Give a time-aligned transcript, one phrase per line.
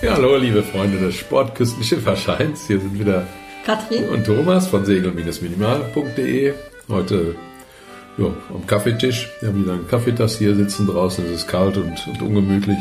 [0.00, 2.66] Ja, hallo liebe Freunde des Sportküstenschifferscheins.
[2.66, 3.26] Hier sind wieder
[3.64, 6.54] Katrin und Thomas von segel-minimal.de.
[6.88, 7.34] Heute
[8.16, 9.28] ja, am Kaffeetisch.
[9.40, 11.24] Wir haben wieder einen Kaffeetass hier sitzen draußen.
[11.26, 12.78] Es ist kalt und, und ungemütlich.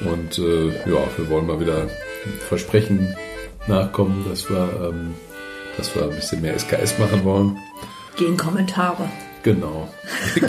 [0.00, 1.86] Und äh, ja, wir wollen mal wieder
[2.48, 3.14] Versprechen
[3.66, 5.14] nachkommen, dass wir, ähm,
[5.76, 7.56] dass wir ein bisschen mehr SKS machen wollen.
[8.16, 9.08] gegen Kommentare.
[9.42, 9.88] Genau.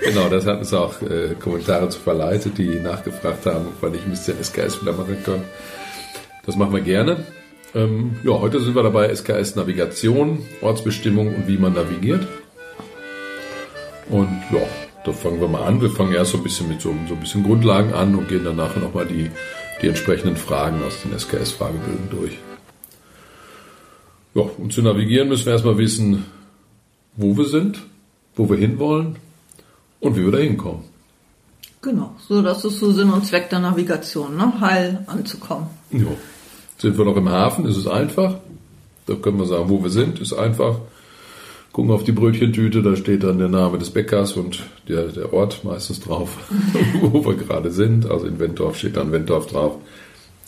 [0.00, 4.04] genau, das hat uns auch äh, Kommentare zu verleitet, die nachgefragt haben, ob wir nicht
[4.04, 5.44] ein bisschen SKS wieder machen können.
[6.44, 7.24] Das machen wir gerne.
[7.72, 12.26] Ähm, ja, heute sind wir dabei SKS Navigation, Ortsbestimmung und wie man navigiert.
[14.08, 14.66] Und ja,
[15.04, 15.80] da fangen wir mal an.
[15.80, 18.44] Wir fangen erst so ein bisschen mit so, so ein bisschen Grundlagen an und gehen
[18.44, 19.30] dann nachher nochmal die,
[19.82, 22.38] die entsprechenden Fragen aus den SKS-Fragebögen durch.
[24.34, 26.26] Ja, um zu navigieren müssen wir erstmal wissen,
[27.16, 27.82] wo wir sind,
[28.36, 29.16] wo wir hinwollen
[30.00, 30.84] und wie wir da hinkommen.
[31.82, 34.60] Genau, so das ist so Sinn und Zweck der Navigation, ne?
[34.60, 35.68] heil anzukommen.
[35.90, 36.06] Ja.
[36.76, 38.36] Sind wir noch im Hafen, ist es einfach.
[39.06, 40.76] Da können wir sagen, wo wir sind, ist einfach.
[41.72, 45.62] Gucken auf die Brötchentüte, da steht dann der Name des Bäckers und der, der Ort
[45.62, 46.36] meistens drauf,
[47.00, 48.10] wo wir gerade sind.
[48.10, 49.76] Also in Wentorf steht dann Wentorf drauf.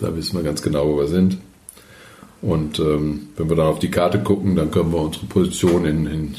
[0.00, 1.38] Da wissen wir ganz genau, wo wir sind.
[2.42, 6.06] Und ähm, wenn wir dann auf die Karte gucken, dann können wir unsere Position in,
[6.06, 6.34] in,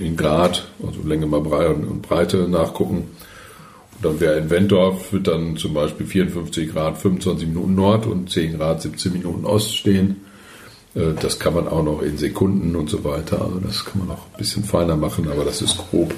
[0.00, 3.04] in, Grad, also Länge mal Breite und Breite nachgucken.
[3.94, 8.30] Und dann wäre in Wentorf, wird dann zum Beispiel 54 Grad 25 Minuten Nord und
[8.30, 10.22] 10 Grad 17 Minuten Ost stehen.
[10.94, 13.40] Äh, das kann man auch noch in Sekunden und so weiter.
[13.42, 16.14] Also das kann man auch ein bisschen feiner machen, aber das ist grob.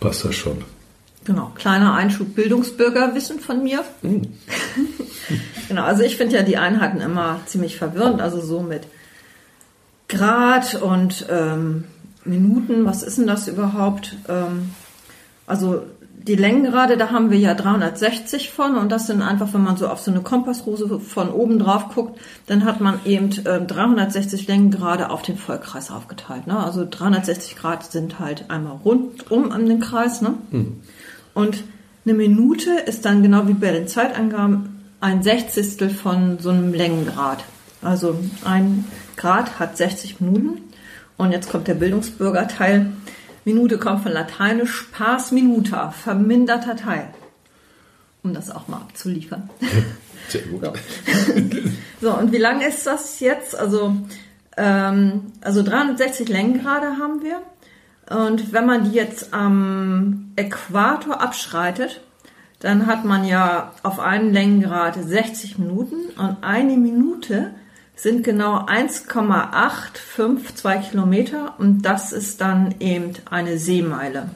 [0.00, 0.58] Passt das schon.
[1.24, 3.82] Genau, kleiner Einschub Bildungsbürgerwissen von mir.
[4.02, 4.22] Hm.
[5.68, 8.82] genau, also ich finde ja die Einheiten immer ziemlich verwirrend, also so mit
[10.08, 11.84] Grad und ähm,
[12.26, 14.16] Minuten, was ist denn das überhaupt?
[14.28, 14.70] Ähm,
[15.46, 15.84] also
[16.26, 19.88] die Längengrade, da haben wir ja 360 von und das sind einfach, wenn man so
[19.88, 25.10] auf so eine Kompassrose von oben drauf guckt, dann hat man eben äh, 360 Längengrade
[25.10, 26.46] auf den Vollkreis aufgeteilt.
[26.46, 26.58] Ne?
[26.58, 30.22] Also 360 Grad sind halt einmal rundum an den Kreis.
[30.22, 30.34] Ne?
[30.50, 30.80] Hm.
[31.34, 31.62] Und
[32.06, 37.44] eine Minute ist dann genau wie bei den Zeitangaben ein Sechzigstel von so einem Längengrad.
[37.82, 38.86] Also ein
[39.16, 40.62] Grad hat 60 Minuten.
[41.18, 42.92] Und jetzt kommt der Bildungsbürgerteil.
[43.44, 47.08] Minute kommt von Lateinisch pars minuta, verminderter Teil.
[48.22, 49.50] Um das auch mal abzuliefern.
[50.28, 50.64] Sehr gut.
[50.64, 50.72] So.
[52.00, 53.54] so, und wie lang ist das jetzt?
[53.54, 53.94] Also,
[54.56, 57.42] ähm, also 360 Längengrade haben wir.
[58.08, 62.00] Und wenn man die jetzt am Äquator abschreitet,
[62.60, 67.50] dann hat man ja auf einen Längengrad 60 Minuten und eine Minute
[67.96, 74.30] sind genau 1,852 Kilometer und das ist dann eben eine Seemeile.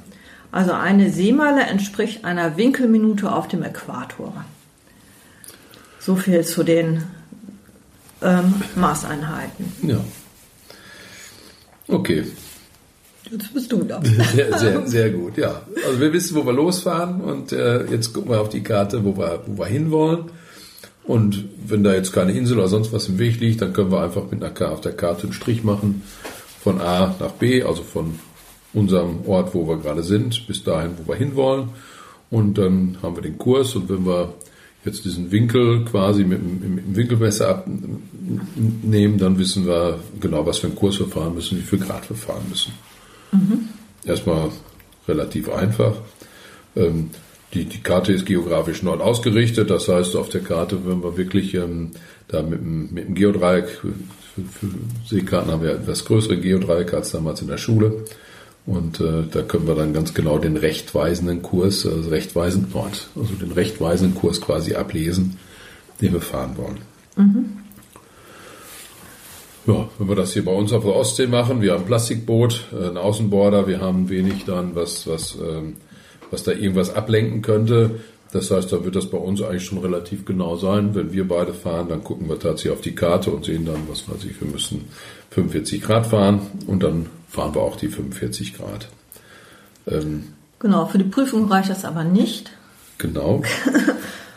[0.50, 4.32] Also eine Seemeile entspricht einer Winkelminute auf dem Äquator.
[6.00, 7.02] So viel zu den
[8.22, 9.72] ähm, Maßeinheiten.
[9.82, 10.00] Ja.
[11.88, 12.24] Okay.
[13.30, 14.00] Jetzt bist du da.
[14.34, 15.60] Sehr, sehr, sehr gut, ja.
[15.86, 19.18] Also wir wissen, wo wir losfahren und äh, jetzt gucken wir auf die Karte, wo
[19.18, 20.30] wir, wo wir hinwollen.
[21.08, 24.02] Und wenn da jetzt keine Insel oder sonst was im Weg liegt, dann können wir
[24.02, 26.02] einfach mit einer Karte auf der Karte einen Strich machen
[26.60, 28.18] von A nach B, also von
[28.74, 31.70] unserem Ort, wo wir gerade sind, bis dahin, wo wir hinwollen.
[32.30, 34.34] Und dann haben wir den Kurs und wenn wir
[34.84, 40.76] jetzt diesen Winkel quasi mit dem, Winkelmesser abnehmen, dann wissen wir genau, was für einen
[40.76, 42.74] Kurs wir fahren müssen, wie viel Grad wir fahren müssen.
[43.32, 43.68] Mhm.
[44.04, 44.50] Erstmal
[45.08, 45.94] relativ einfach.
[46.76, 47.08] Ähm,
[47.54, 51.54] die, die Karte ist geografisch nord ausgerichtet, das heißt, auf der Karte, wenn wir wirklich
[51.54, 51.92] ähm,
[52.28, 53.92] da mit, dem- mit dem Geodreieck, für,
[54.42, 54.66] für
[55.06, 58.04] Seekarten haben wir etwas größere Geodreiecke als damals in der Schule.
[58.66, 63.32] Und äh, da können wir dann ganz genau den rechtweisenden Kurs, also rechtweisend Nord, also
[63.34, 65.38] den rechtweisenden Kurs quasi ablesen,
[66.02, 66.76] den wir fahren wollen.
[69.66, 72.66] Ja, wenn wir das hier bei uns auf der Ostsee machen, wir haben ein Plastikboot,
[72.72, 75.76] äh, ein Außenborder, wir haben wenig dann, was, was, ähm,
[76.30, 78.00] was da irgendwas ablenken könnte.
[78.32, 80.94] Das heißt, da wird das bei uns eigentlich schon relativ genau sein.
[80.94, 84.08] Wenn wir beide fahren, dann gucken wir tatsächlich auf die Karte und sehen dann, was
[84.08, 84.84] weiß ich, wir müssen
[85.30, 88.88] 45 Grad fahren und dann fahren wir auch die 45 Grad.
[89.86, 90.24] Ähm,
[90.60, 92.50] Genau, für die Prüfung reicht das aber nicht.
[92.98, 93.42] genau.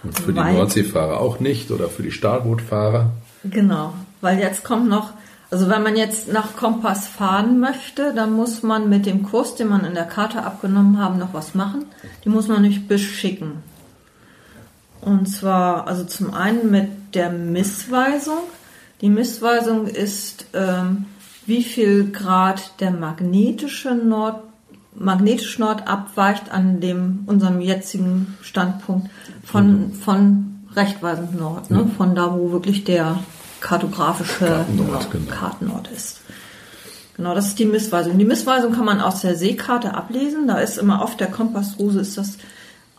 [0.04, 3.12] Und für die Nordseefahrer auch nicht oder für die Stahlbootfahrer.
[3.44, 5.14] Genau, weil jetzt kommt noch,
[5.52, 9.68] also wenn man jetzt nach Kompass fahren möchte, dann muss man mit dem Kurs, den
[9.68, 11.86] man in der Karte abgenommen haben, noch was machen.
[12.24, 13.62] Die muss man nicht beschicken.
[15.02, 18.40] Und zwar, also zum einen mit der Missweisung.
[19.02, 21.06] Die Missweisung ist, ähm,
[21.46, 24.44] wie viel Grad der magnetische Nord,
[24.96, 29.10] magnetisch Nord abweicht an dem, unserem jetzigen Standpunkt
[29.44, 29.94] von, mhm.
[29.94, 31.90] von rechtweisend Nord, ne?
[31.98, 33.20] Von da, wo wirklich der
[33.62, 35.32] kartografische Kartennord, Nord, genau.
[35.32, 36.22] Kartennord ist.
[37.16, 38.18] Genau, das ist die Missweisung.
[38.18, 40.48] Die Missweisung kann man aus der Seekarte ablesen.
[40.48, 42.38] Da ist immer auf der Kompassrose ist das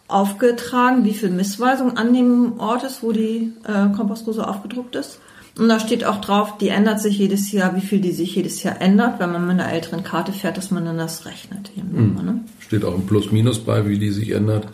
[0.08, 5.18] aufgetragen, wie viel Missweisung an dem Ort ist, wo die äh, Kompassrose aufgedruckt ist.
[5.58, 8.62] Und da steht auch drauf, die ändert sich jedes Jahr, wie viel die sich jedes
[8.62, 11.70] Jahr ändert, wenn man mit einer älteren Karte fährt, dass man dann das rechnet.
[11.76, 12.24] Mhm.
[12.24, 12.40] Ne?
[12.60, 14.68] Steht auch ein Plus-Minus bei, wie die sich ändert.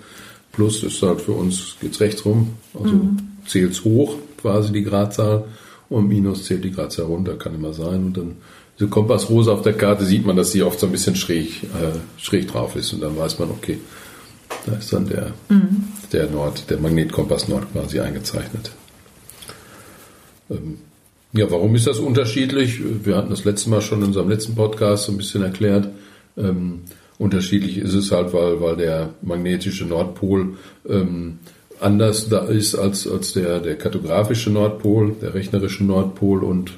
[0.53, 3.19] Plus ist halt für uns, geht's rechts rum, also mhm.
[3.47, 5.45] zählt's hoch, quasi die Gradzahl,
[5.91, 8.07] und Minus zählt die Gradzahl runter, kann immer sein.
[8.07, 8.37] Und dann
[8.79, 11.99] diese Kompassrose auf der Karte sieht man, dass sie oft so ein bisschen schräg, äh,
[12.19, 12.93] schräg drauf ist.
[12.93, 13.79] Und dann weiß man, okay,
[14.67, 15.85] da ist dann der, mhm.
[16.13, 18.71] der Nord, der Magnetkompass Nord quasi eingezeichnet.
[20.51, 20.79] Ähm,
[21.33, 22.81] ja, warum ist das unterschiedlich?
[23.05, 25.89] Wir hatten das letzte Mal schon in unserem letzten Podcast so ein bisschen erklärt.
[26.37, 26.83] Ähm,
[27.19, 30.57] unterschiedlich ist es halt, weil, weil der magnetische Nordpol
[30.89, 31.39] ähm,
[31.81, 36.73] anders da ist als, als der, der kartografische Nordpol, der rechnerische Nordpol und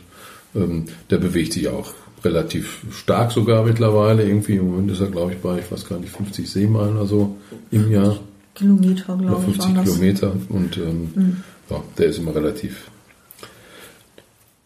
[0.54, 1.92] ähm, der bewegt sich auch
[2.24, 4.24] relativ stark sogar mittlerweile.
[4.24, 7.06] Irgendwie im Moment ist er, glaube ich, bei, ich weiß gar nicht, 50 Seemeilen oder
[7.06, 7.36] so
[7.70, 8.18] im Jahr.
[8.54, 9.56] Kilometer, glaube ich.
[9.56, 11.36] 50 Kilometer und ähm, mhm.
[11.70, 12.90] ja, der ist immer relativ.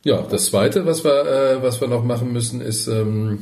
[0.04, 3.38] Ja, das zweite, was wir, äh, was wir noch machen müssen, ist, ähm,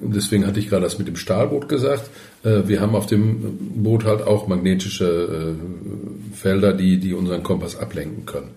[0.00, 2.10] deswegen hatte ich gerade das mit dem Stahlboot gesagt,
[2.44, 7.76] äh, wir haben auf dem Boot halt auch magnetische äh, Felder, die, die unseren Kompass
[7.76, 8.50] ablenken können.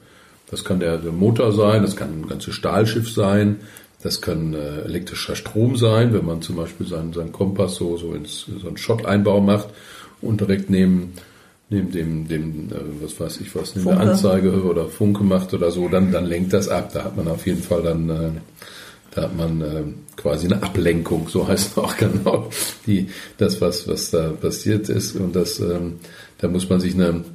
[0.52, 3.58] Das kann der, der Motor sein, das kann ein ganzes Stahlschiff sein,
[4.02, 8.14] das kann äh, elektrischer Strom sein, wenn man zum Beispiel seinen, seinen Kompass so, so
[8.14, 9.70] ins so einen Schott-Einbau macht
[10.22, 11.14] und direkt neben,
[11.70, 14.00] neben dem, dem äh, was weiß ich was, neben Funke.
[14.02, 16.92] der Anzeige oder Funke macht oder so, dann, dann lenkt das ab.
[16.94, 18.30] Da hat man auf jeden Fall dann, äh,
[19.12, 19.84] da hat man äh,
[20.16, 22.50] quasi eine Ablenkung, so heißt es auch genau,
[22.88, 25.16] die, das, was, was da passiert ist.
[25.16, 26.00] Und das, ähm,
[26.38, 27.26] da muss man sich eine,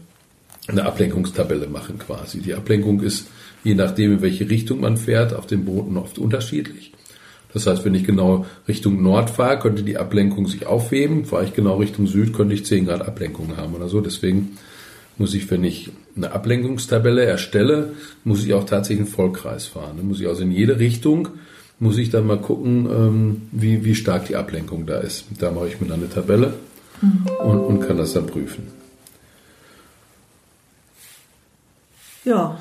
[0.67, 2.41] eine Ablenkungstabelle machen quasi.
[2.41, 3.27] Die Ablenkung ist
[3.65, 6.93] je nachdem, in welche Richtung man fährt, auf den Booten oft unterschiedlich.
[7.53, 11.25] Das heißt, wenn ich genau Richtung Nord fahre, könnte die Ablenkung sich aufheben.
[11.25, 14.01] Fahre ich genau Richtung Süd, könnte ich 10 Grad Ablenkung haben oder so.
[14.01, 14.59] Deswegen
[15.19, 17.93] muss ich, wenn ich eine Ablenkungstabelle erstelle,
[18.25, 19.97] muss ich auch tatsächlich einen Vollkreis fahren.
[19.97, 21.29] Dann muss ich also in jede Richtung,
[21.79, 25.25] muss ich dann mal gucken, ähm, wie, wie stark die Ablenkung da ist.
[25.39, 26.55] Da mache ich mir dann eine Tabelle
[27.01, 27.27] mhm.
[27.45, 28.84] und, und kann das dann prüfen.
[32.25, 32.59] Ja,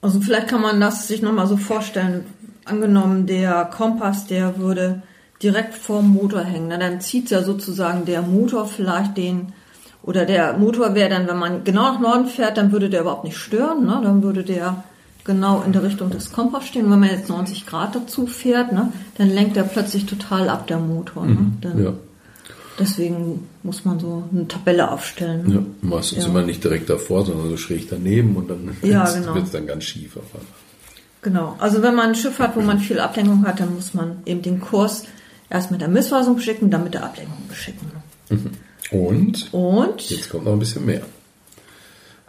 [0.00, 2.26] also vielleicht kann man das sich nochmal so vorstellen.
[2.64, 5.02] Angenommen, der Kompass, der würde
[5.42, 6.78] direkt vorm Motor hängen.
[6.80, 9.52] dann zieht ja sozusagen der Motor vielleicht den,
[10.02, 13.24] oder der Motor wäre dann, wenn man genau nach Norden fährt, dann würde der überhaupt
[13.24, 13.86] nicht stören.
[13.86, 14.00] Ne?
[14.02, 14.84] Dann würde der
[15.28, 16.90] genau in der Richtung des Kompass stehen.
[16.90, 20.78] Wenn man jetzt 90 Grad dazu fährt, ne, dann lenkt er plötzlich total ab, der
[20.78, 21.26] Motor.
[21.26, 21.32] Ne?
[21.32, 21.92] Mhm, dann, ja.
[22.78, 25.50] Deswegen muss man so eine Tabelle aufstellen.
[25.50, 26.30] Ja, meistens ja.
[26.30, 29.34] immer nicht direkt davor, sondern so schräg daneben und dann ja, genau.
[29.34, 30.16] wird es dann ganz schief.
[31.22, 31.56] Genau.
[31.58, 34.42] Also wenn man ein Schiff hat, wo man viel Ablenkung hat, dann muss man eben
[34.42, 35.04] den Kurs
[35.50, 37.90] erst mit der Missweisung beschicken, dann mit der Ablenkung beschicken.
[38.30, 38.50] Mhm.
[38.90, 39.52] Und?
[39.52, 40.10] Und?
[40.10, 41.02] Jetzt kommt noch ein bisschen mehr.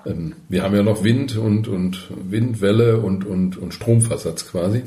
[0.06, 4.84] Ähm, wir haben ja noch Wind und, und Windwelle und, und, und Stromversatz quasi.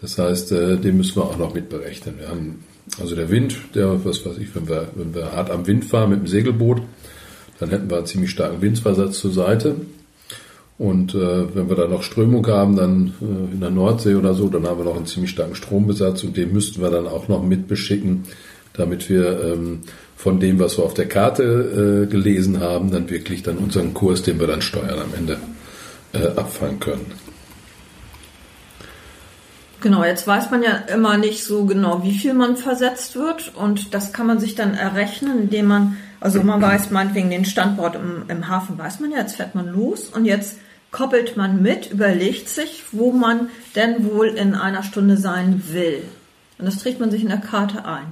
[0.00, 2.18] Das heißt, äh, den müssen wir auch noch mitberechnen.
[2.18, 2.64] Wir haben
[3.00, 6.10] also der Wind, der, was weiß ich, wenn wir, wenn wir hart am Wind fahren
[6.10, 6.82] mit dem Segelboot,
[7.58, 9.76] dann hätten wir einen ziemlich starken Windversatz zur Seite.
[10.76, 14.48] Und äh, wenn wir da noch Strömung haben, dann äh, in der Nordsee oder so,
[14.48, 17.42] dann haben wir noch einen ziemlich starken Strombesatz und den müssten wir dann auch noch
[17.44, 18.24] mitbeschicken,
[18.72, 19.80] damit wir ähm,
[20.16, 24.22] von dem, was wir auf der Karte äh, gelesen haben, dann wirklich dann unseren Kurs,
[24.22, 25.38] den wir dann steuern, am Ende
[26.12, 27.06] äh, abfahren können.
[29.84, 33.92] Genau, jetzt weiß man ja immer nicht so genau, wie viel man versetzt wird und
[33.92, 38.24] das kann man sich dann errechnen, indem man, also man weiß meinetwegen den Standort im,
[38.28, 40.56] im Hafen, weiß man ja, jetzt fährt man los und jetzt
[40.90, 46.02] koppelt man mit, überlegt sich, wo man denn wohl in einer Stunde sein will.
[46.56, 48.06] Und das trägt man sich in der Karte ein.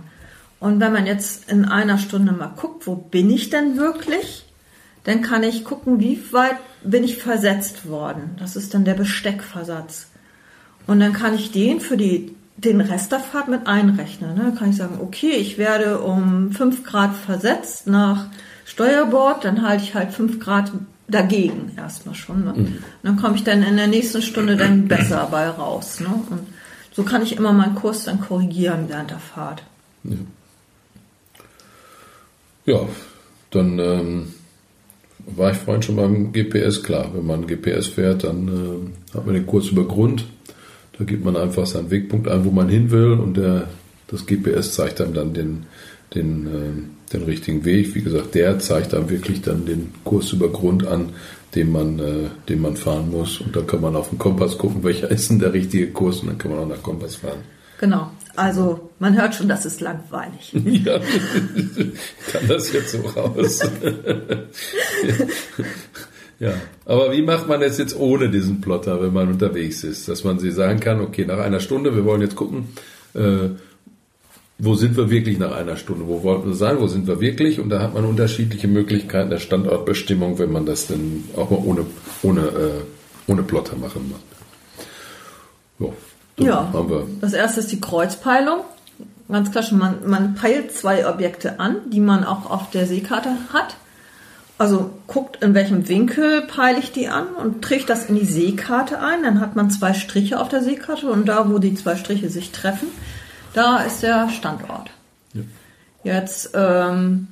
[0.61, 4.45] Und wenn man jetzt in einer Stunde mal guckt, wo bin ich denn wirklich,
[5.05, 8.37] dann kann ich gucken, wie weit bin ich versetzt worden.
[8.38, 10.12] Das ist dann der Besteckversatz.
[10.87, 14.35] Und dann kann ich den für die, den Rest der Fahrt mit einrechnen.
[14.35, 14.43] Ne?
[14.45, 18.27] Dann kann ich sagen, okay, ich werde um 5 Grad versetzt nach
[18.65, 20.73] Steuerbord, dann halte ich halt 5 Grad
[21.09, 22.45] dagegen erstmal schon.
[22.45, 22.55] Ne?
[22.57, 22.79] Mhm.
[23.03, 26.01] dann komme ich dann in der nächsten Stunde dann besser bei raus.
[26.01, 26.09] Ne?
[26.31, 26.47] Und
[26.93, 29.62] so kann ich immer meinen Kurs dann korrigieren während der Fahrt.
[30.05, 30.17] Ja,
[32.67, 32.81] ja
[33.51, 34.35] dann ähm,
[35.27, 37.11] war ich vorhin schon beim GPS, klar.
[37.15, 40.27] Wenn man GPS fährt, dann äh, hat man den Kurs über Grund.
[41.02, 43.66] Da gibt man einfach seinen Wegpunkt ein, wo man hin will und der,
[44.06, 45.66] das GPS zeigt einem dann den,
[46.14, 47.97] den, äh, den richtigen Weg.
[47.97, 51.09] Wie gesagt, der zeigt einem wirklich dann den Kurs über Grund an,
[51.56, 53.40] den man, äh, den man fahren muss.
[53.40, 56.28] Und dann kann man auf den Kompass gucken, welcher ist denn der richtige Kurs und
[56.28, 57.40] dann kann man auch nach Kompass fahren.
[57.80, 58.12] Genau.
[58.37, 60.52] Also man hört schon, das ist langweilig.
[60.85, 61.00] ja,
[62.32, 63.59] kann das jetzt so raus.
[66.42, 66.54] ja,
[66.87, 70.08] aber wie macht man es jetzt ohne diesen Plotter, wenn man unterwegs ist?
[70.08, 72.68] Dass man sich sagen kann, okay, nach einer Stunde, wir wollen jetzt gucken,
[73.14, 73.50] äh,
[74.58, 76.08] wo sind wir wirklich nach einer Stunde?
[76.08, 76.80] Wo wollten wir sein?
[76.80, 77.61] Wo sind wir wirklich?
[77.61, 81.87] Und da hat man unterschiedliche Möglichkeiten der Standortbestimmung, wenn man das dann auch mal ohne,
[82.25, 84.22] ohne, äh, ohne Plotter machen macht.
[85.78, 85.94] So.
[86.38, 86.72] Ja,
[87.20, 88.62] das erste ist die Kreuzpeilung.
[89.28, 93.30] Ganz klar schon, man, man peilt zwei Objekte an, die man auch auf der Seekarte
[93.52, 93.76] hat.
[94.62, 99.00] Also guckt, in welchem Winkel peile ich die an und trägt das in die Seekarte
[99.00, 99.25] ein.
[99.25, 102.52] Dann hat man zwei Striche auf der Seekarte und da, wo die zwei Striche sich
[102.52, 102.87] treffen,
[103.54, 104.90] da ist der Standort.
[105.35, 105.42] Ja.
[106.04, 107.26] Jetzt, ähm,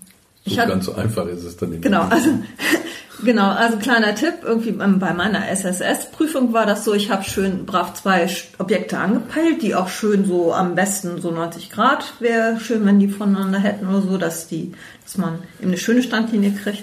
[0.44, 1.82] so ich ganz so einfach ist es dann nicht.
[1.82, 2.30] Genau, also
[3.22, 7.94] Genau, also kleiner Tipp, irgendwie bei meiner SSS-Prüfung war das so, ich habe schön brav
[7.94, 8.26] zwei
[8.58, 13.08] Objekte angepeilt, die auch schön so am besten so 90 Grad wäre schön, wenn die
[13.08, 14.72] voneinander hätten oder so, dass die,
[15.04, 16.82] dass man eben eine schöne Standlinie kriegt.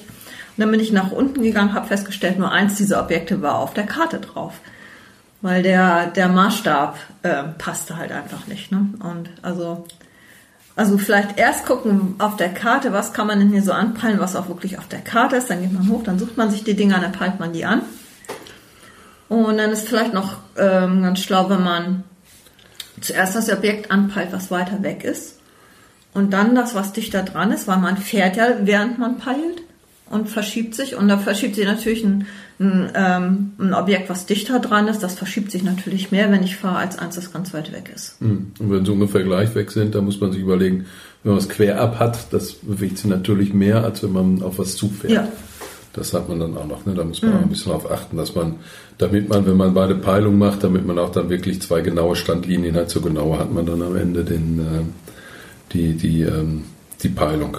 [0.57, 3.75] Und dann bin ich nach unten gegangen, habe festgestellt, nur eins dieser Objekte war auf
[3.75, 4.55] der Karte drauf.
[5.41, 8.71] Weil der, der Maßstab äh, passte halt einfach nicht.
[8.71, 8.89] Ne?
[8.99, 9.85] Und also
[10.77, 14.35] also vielleicht erst gucken auf der Karte, was kann man denn hier so anpeilen, was
[14.35, 15.49] auch wirklich auf der Karte ist.
[15.49, 17.81] Dann geht man hoch, dann sucht man sich die Dinger, dann peilt man die an.
[19.27, 22.03] Und dann ist vielleicht noch ähm, ganz schlau, wenn man
[23.01, 25.39] zuerst das Objekt anpeilt, was weiter weg ist.
[26.13, 29.63] Und dann das, was dichter dran ist, weil man fährt ja, während man peilt
[30.09, 30.95] und verschiebt sich.
[30.95, 32.25] Und da verschiebt sich natürlich ein,
[32.59, 36.55] ein, ähm, ein, Objekt, was dichter dran ist, das verschiebt sich natürlich mehr, wenn ich
[36.55, 38.19] fahre, als eins, das ganz weit weg ist.
[38.19, 38.51] Hm.
[38.59, 40.85] Und wenn sie ungefähr gleich weg sind, dann muss man sich überlegen,
[41.23, 44.59] wenn man es quer ab hat, das bewegt sich natürlich mehr, als wenn man auf
[44.59, 45.13] was zufährt.
[45.13, 45.27] Ja.
[45.93, 46.85] Das hat man dann auch noch.
[46.85, 46.93] Ne?
[46.93, 47.37] Da muss man mhm.
[47.37, 48.57] auch ein bisschen darauf achten, dass man,
[48.99, 52.75] damit man, wenn man beide Peilungen macht, damit man auch dann wirklich zwei genaue Standlinien
[52.75, 56.65] hat, so genau hat man dann am Ende den, äh, die, die, ähm,
[57.01, 57.57] die Peilung.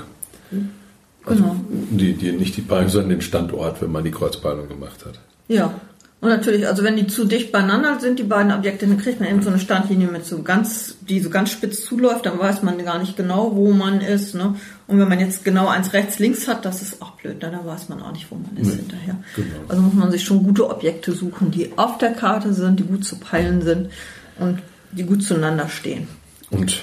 [1.29, 1.57] Also genau.
[1.69, 5.19] die, die, nicht die Peilung, sondern den Standort, wenn man die Kreuzpeilung gemacht hat.
[5.49, 5.75] Ja.
[6.21, 9.29] Und natürlich, also wenn die zu dicht beieinander sind, die beiden Objekte, dann kriegt man
[9.29, 12.85] eben so eine Standlinie mit so ganz, die so ganz spitz zuläuft, dann weiß man
[12.85, 14.35] gar nicht genau, wo man ist.
[14.35, 14.57] Ne?
[14.89, 17.53] Und wenn man jetzt genau eins rechts, links hat, das ist auch blöd, ne?
[17.53, 19.17] dann weiß man auch nicht, wo man ist nee, hinterher.
[19.37, 19.49] Genau.
[19.69, 23.05] Also muss man sich schon gute Objekte suchen, die auf der Karte sind, die gut
[23.05, 23.91] zu peilen sind
[24.41, 24.59] und
[24.91, 26.09] die gut zueinander stehen.
[26.51, 26.83] Und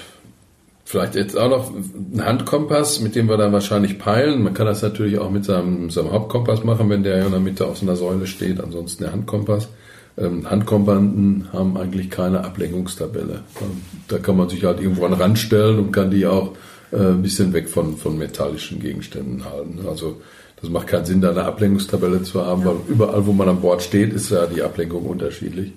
[0.87, 4.43] Vielleicht jetzt auch noch ein Handkompass, mit dem wir dann wahrscheinlich peilen.
[4.43, 7.65] Man kann das natürlich auch mit seinem, seinem Hauptkompass machen, wenn der in der Mitte
[7.65, 8.61] auf so einer Säule steht.
[8.61, 9.67] Ansonsten der Handkompass.
[10.15, 13.41] Ähm, Handkompassen haben eigentlich keine Ablenkungstabelle.
[13.61, 16.51] Ähm, da kann man sich halt irgendwo an den Rand stellen und kann die auch
[16.91, 19.79] äh, ein bisschen weg von, von metallischen Gegenständen halten.
[19.89, 20.21] Also
[20.61, 23.81] das macht keinen Sinn, da eine Ablenkungstabelle zu haben, weil überall, wo man an Bord
[23.81, 25.73] steht, ist ja die Ablenkung unterschiedlich.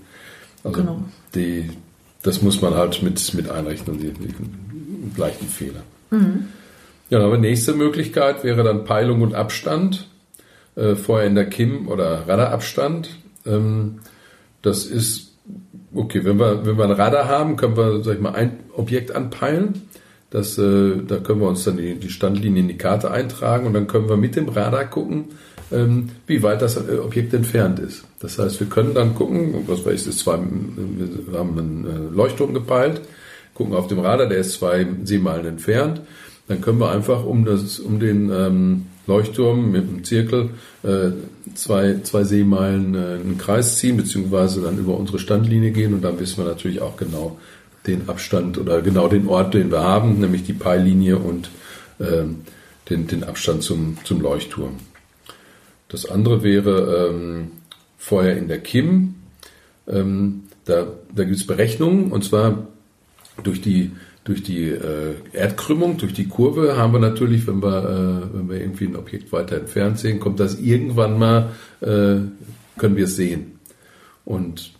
[0.65, 1.03] Also genau.
[1.35, 1.71] die,
[2.23, 4.35] das muss man halt mit, mit einrechnen, die, die
[5.17, 5.83] leichten Fehler.
[6.11, 6.49] Mhm.
[7.11, 10.09] Ja, aber nächste Möglichkeit wäre dann Peilung und Abstand.
[10.77, 13.11] Äh, vorher in der Kim oder Radarabstand.
[13.47, 14.01] Ähm,
[14.63, 15.33] das ist,
[15.95, 19.15] okay, wenn wir, wenn wir ein Radar haben, können wir, sag ich mal, ein Objekt
[19.15, 19.83] anpeilen.
[20.31, 23.73] Das, äh, da können wir uns dann die, die Standlinie in die Karte eintragen und
[23.73, 25.25] dann können wir mit dem Radar gucken,
[25.73, 28.05] ähm, wie weit das äh, Objekt entfernt ist.
[28.21, 32.15] Das heißt, wir können dann gucken, was weiß ich, ist zwei, wir haben einen äh,
[32.15, 33.01] Leuchtturm gepeilt,
[33.59, 36.01] gucken auf dem Radar, der ist zwei Seemeilen entfernt.
[36.47, 40.51] Dann können wir einfach um, das, um den ähm, Leuchtturm mit dem Zirkel
[40.83, 41.11] äh,
[41.55, 46.19] zwei, zwei Seemeilen äh, einen Kreis ziehen, beziehungsweise dann über unsere Standlinie gehen und dann
[46.21, 47.37] wissen wir natürlich auch genau
[47.87, 51.51] den Abstand oder genau den Ort, den wir haben, nämlich die Peillinie und
[51.99, 52.25] äh,
[52.89, 54.77] den, den Abstand zum, zum Leuchtturm.
[55.89, 57.51] Das andere wäre ähm,
[57.99, 59.17] vorher in der Kim.
[59.87, 62.69] Ähm, da da gibt es Berechnungen und zwar
[63.43, 63.93] durch die
[64.29, 68.61] durch die äh, Erdkrümmung, durch die Kurve haben wir natürlich, wenn wir, äh, wenn wir
[68.61, 72.21] irgendwie ein Objekt weiter entfernt sehen, kommt das irgendwann mal, äh,
[72.77, 73.59] können wir es sehen.
[74.27, 74.73] Und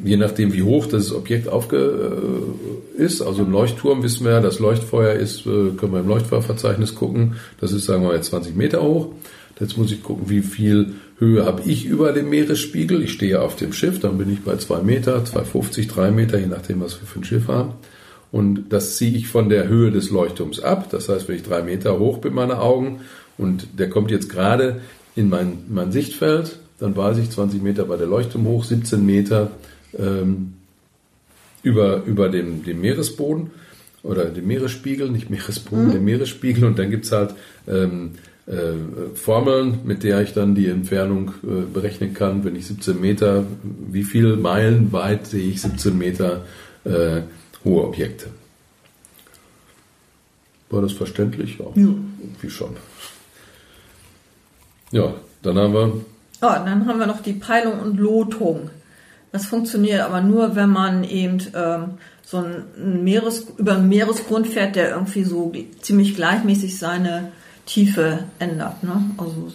[0.00, 1.76] je nachdem, wie hoch das Objekt aufge
[2.98, 6.96] äh, ist, also im Leuchtturm wissen wir, das Leuchtfeuer ist, äh, können wir im Leuchtfeuerverzeichnis
[6.96, 9.12] gucken, das ist, sagen wir jetzt 20 Meter hoch.
[9.60, 13.02] Jetzt muss ich gucken, wie viel Höhe habe ich über dem Meeresspiegel.
[13.02, 16.46] Ich stehe auf dem Schiff, dann bin ich bei zwei Meter, 2,50, drei Meter, je
[16.46, 17.74] nachdem, was wir für ein Schiff haben.
[18.32, 20.90] Und das ziehe ich von der Höhe des Leuchtturms ab.
[20.90, 23.00] Das heißt, wenn ich drei Meter hoch bin, meine Augen,
[23.38, 24.80] und der kommt jetzt gerade
[25.16, 29.52] in mein, mein Sichtfeld, dann weiß ich 20 Meter bei der Leuchtturm hoch, 17 Meter
[29.96, 30.54] ähm,
[31.62, 33.50] über, über dem, dem Meeresboden
[34.02, 35.92] oder dem Meeresspiegel, nicht Meeresboden, mhm.
[35.92, 37.34] dem Meeresspiegel und dann gibt es halt
[37.66, 38.12] ähm,
[38.46, 43.44] äh, Formeln, mit der ich dann die Entfernung äh, berechnen kann, wenn ich 17 Meter,
[43.62, 46.44] wie viele Meilen weit sehe ich 17 Meter
[46.84, 47.22] äh,
[47.64, 48.26] hohe Objekte.
[50.70, 51.58] War das verständlich?
[51.58, 51.88] Ja, ja.
[52.20, 52.76] irgendwie schon.
[54.90, 55.92] Ja, dann haben wir.
[56.42, 58.70] Oh, dann haben wir noch die Peilung und Lotung.
[59.32, 64.76] Das funktioniert aber nur, wenn man eben ähm, so ein Meeres, über einen Meeresgrund fährt,
[64.76, 67.32] der irgendwie so ziemlich gleichmäßig seine
[67.66, 68.82] Tiefe ändert.
[68.82, 69.02] Ne?
[69.16, 69.52] Also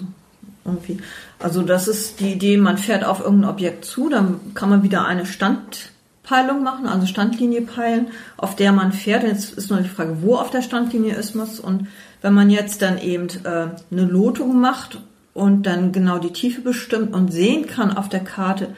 [0.66, 0.98] irgendwie.
[1.40, 5.06] Also das ist die Idee, man fährt auf irgendein Objekt zu, dann kann man wieder
[5.06, 9.24] eine Standpeilung machen, also Standlinie peilen, auf der man fährt.
[9.24, 11.88] Jetzt ist nur die Frage, wo auf der Standlinie ist man Und
[12.22, 15.00] wenn man jetzt dann eben äh, eine Lotung macht
[15.34, 18.76] und dann genau die Tiefe bestimmt und sehen kann auf der Karte,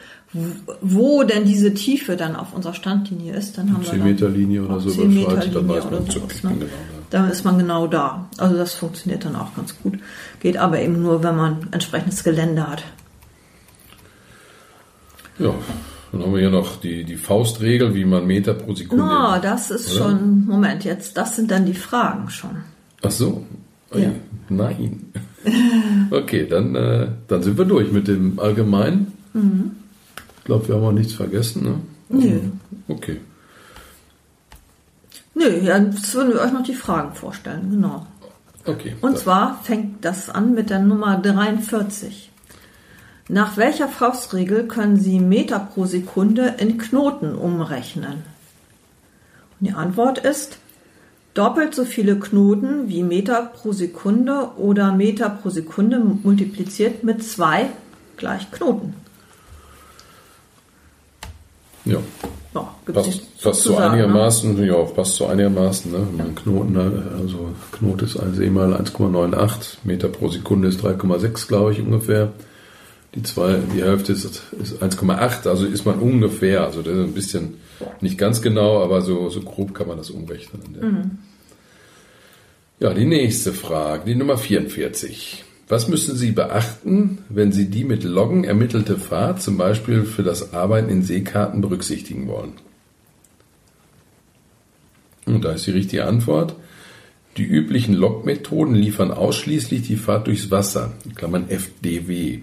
[0.81, 4.29] wo denn diese Tiefe dann auf unserer Standlinie ist, dann haben 10 wir 10 Meter
[4.29, 6.55] Linie oder so überschreitet, dann weiß man sowas, ne?
[6.59, 7.27] genau da.
[7.27, 8.27] ist man genau da.
[8.37, 9.99] Also das funktioniert dann auch ganz gut.
[10.39, 12.83] Geht aber eben nur, wenn man entsprechendes Gelände hat.
[15.37, 15.53] Ja,
[16.11, 19.03] dann haben wir hier noch die, die Faustregel, wie man Meter pro Sekunde.
[19.03, 20.09] Na, no, das ist oder?
[20.09, 22.57] schon, Moment, jetzt, das sind dann die Fragen schon.
[23.01, 23.45] Ach so.
[23.93, 24.11] Ja.
[24.49, 25.11] Nein.
[26.11, 29.13] Okay, dann, äh, dann sind wir durch mit dem Allgemeinen.
[29.33, 29.71] Mhm.
[30.37, 31.63] Ich glaube, wir haben auch nichts vergessen.
[31.63, 31.75] Ne?
[32.09, 32.39] Also, Nö.
[35.33, 38.05] Nö, jetzt würden wir euch noch die Fragen vorstellen, genau.
[38.65, 38.95] Okay.
[39.01, 42.31] Und zwar fängt das an mit der Nummer 43.
[43.27, 48.23] Nach welcher Faustregel können Sie Meter pro Sekunde in Knoten umrechnen?
[49.59, 50.57] Und die Antwort ist
[51.33, 57.69] doppelt so viele Knoten wie Meter pro Sekunde oder Meter pro Sekunde multipliziert mit 2
[58.17, 58.95] gleich Knoten.
[61.85, 61.99] Ja.
[62.53, 64.67] Ja passt, passt so einigermaßen, ne?
[64.67, 66.07] ja, passt so einigermaßen, ne?
[66.17, 67.11] Mein Knoten, ne?
[67.19, 72.33] also Knoten ist 1 e mal 1,98, Meter pro Sekunde ist 3,6, glaube ich, ungefähr.
[73.15, 77.13] Die zwei, die Hälfte ist, ist 1,8, also ist man ungefähr, also das ist ein
[77.13, 77.55] bisschen,
[77.99, 80.61] nicht ganz genau, aber so, so grob kann man das umrechnen.
[80.79, 81.17] Mhm.
[82.79, 85.43] Ja, die nächste Frage, die Nummer 44.
[85.71, 90.53] Was müssen Sie beachten, wenn Sie die mit Loggen ermittelte Fahrt zum Beispiel für das
[90.53, 92.55] Arbeiten in Seekarten berücksichtigen wollen?
[95.25, 96.57] Und da ist die richtige Antwort.
[97.37, 102.39] Die üblichen Logmethoden liefern ausschließlich die Fahrt durchs Wasser, Klammern FDW.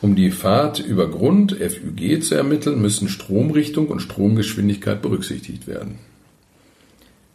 [0.00, 5.98] Um die Fahrt über Grund, FÜG, zu ermitteln, müssen Stromrichtung und Stromgeschwindigkeit berücksichtigt werden.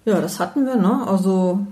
[0.06, 1.08] Ja, das hatten wir, ne?
[1.08, 1.68] Also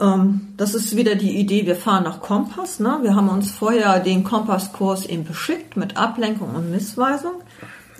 [0.00, 2.80] ähm, das ist wieder die Idee, wir fahren nach Kompass.
[2.80, 2.98] Ne?
[3.02, 7.34] Wir haben uns vorher den Kompasskurs eben beschickt mit Ablenkung und Missweisung.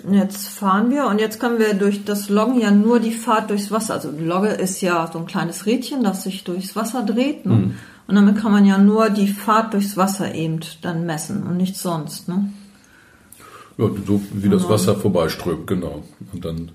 [0.03, 3.49] Und jetzt fahren wir und jetzt können wir durch das Loggen ja nur die Fahrt
[3.49, 3.95] durchs Wasser.
[3.95, 7.45] Also die Logge ist ja so ein kleines Rädchen, das sich durchs Wasser dreht.
[7.45, 7.53] Ne?
[7.53, 7.75] Mhm.
[8.07, 11.81] Und damit kann man ja nur die Fahrt durchs Wasser eben dann messen und nichts
[11.81, 12.29] sonst.
[12.29, 12.49] Ne?
[13.77, 14.73] Ja, so wie das genau.
[14.73, 16.03] Wasser vorbeiströmt, genau.
[16.31, 16.71] Und dann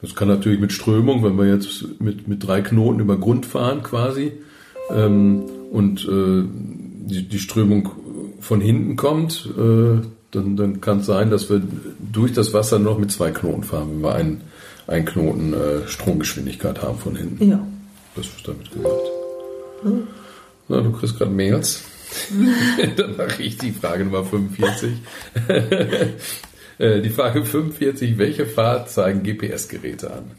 [0.00, 3.82] das kann natürlich mit Strömung, wenn wir jetzt mit, mit drei Knoten über Grund fahren
[3.82, 4.32] quasi
[4.90, 6.44] ähm, und äh,
[7.08, 7.90] die, die Strömung
[8.40, 11.62] von hinten kommt, äh, dann, dann kann es sein, dass wir
[12.12, 14.40] durch das Wasser noch mit zwei Knoten fahren, wenn wir einen,
[14.86, 17.50] einen Knoten äh, Stromgeschwindigkeit haben von hinten.
[17.50, 17.66] Ja.
[18.14, 19.10] Das ist damit gesagt.
[19.82, 20.02] Hm.
[20.68, 21.82] Na, du kriegst gerade Mails.
[22.96, 24.92] dann mache ich die Frage Nummer 45.
[26.78, 30.30] Äh, die Frage 45, welche Fahrt zeigen GPS-Geräte an?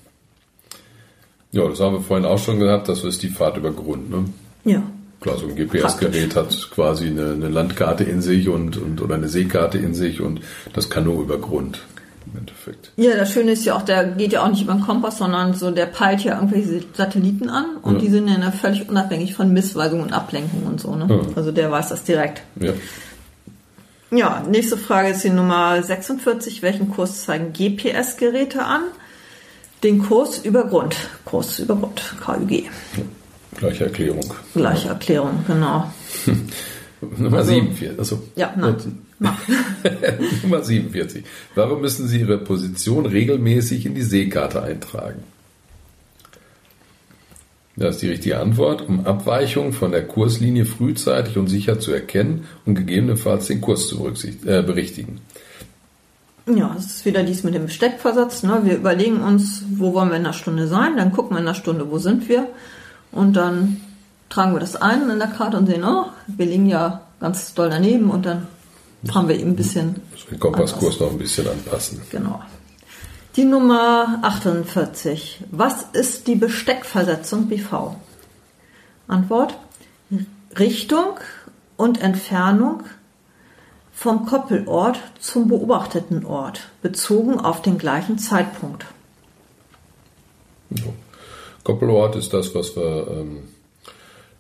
[1.52, 4.10] Ja, das haben wir vorhin auch schon gehabt, das ist die Fahrt über Grund.
[4.10, 4.26] Ne?
[4.66, 4.84] Ja.
[5.20, 9.28] Klar, so ein GPS-Gerät hat quasi eine, eine, Landkarte in sich und, und oder eine
[9.28, 10.40] Seekarte in sich und
[10.74, 11.82] das kann nur über Grund
[12.26, 12.92] im Endeffekt.
[12.96, 15.56] Ja, das Schöne ist ja auch, der geht ja auch nicht über den Kompass, sondern
[15.56, 18.00] so der peilt ja irgendwelche Satelliten an und ja.
[18.00, 20.96] die sind ja völlig unabhängig von Missweisung und Ablenkung und so.
[20.96, 21.08] Ne?
[21.10, 21.20] Ja.
[21.36, 22.44] Also der weiß das direkt.
[22.58, 22.72] Ja.
[24.12, 26.62] Ja, nächste Frage ist die Nummer 46.
[26.62, 28.82] Welchen Kurs zeigen GPS-Geräte an?
[29.84, 30.96] Den Kurs über Grund.
[31.26, 32.70] Kurs über Grund, KÜG.
[33.58, 34.34] Gleiche Erklärung.
[34.54, 35.92] Gleiche Erklärung, genau.
[37.18, 38.00] Nummer also, 47.
[38.00, 38.76] Also, ja, nein.
[40.44, 41.24] Nummer 47.
[41.56, 45.24] Warum müssen Sie Ihre Position regelmäßig in die Seekarte eintragen?
[47.80, 52.46] Das ist die richtige Antwort, um Abweichungen von der Kurslinie frühzeitig und sicher zu erkennen
[52.66, 54.06] und gegebenenfalls den Kurs zu
[54.46, 55.22] äh, berichtigen.
[56.54, 58.44] Ja, es ist wieder dies mit dem Steckversatz.
[58.44, 58.62] Ne?
[58.64, 61.56] Wir überlegen uns, wo wollen wir in einer Stunde sein, dann gucken wir in einer
[61.56, 62.48] Stunde, wo sind wir
[63.14, 63.80] und dann
[64.30, 67.70] tragen wir das ein in der Karte und sehen, oh, wir liegen ja ganz doll
[67.70, 68.48] daneben und dann
[69.06, 69.96] fahren wir eben ein bisschen.
[70.30, 72.02] Den Kompasskurs noch ein bisschen anpassen.
[72.12, 72.42] Genau.
[73.40, 75.46] Die Nummer 48.
[75.50, 77.96] Was ist die Besteckversetzung BV?
[79.08, 79.58] Antwort.
[80.60, 81.22] Richtung
[81.78, 82.84] und Entfernung
[83.94, 88.86] vom Koppelort zum beobachteten Ort, bezogen auf den gleichen Zeitpunkt.
[91.64, 93.44] Koppelort ist das, was wir, ähm,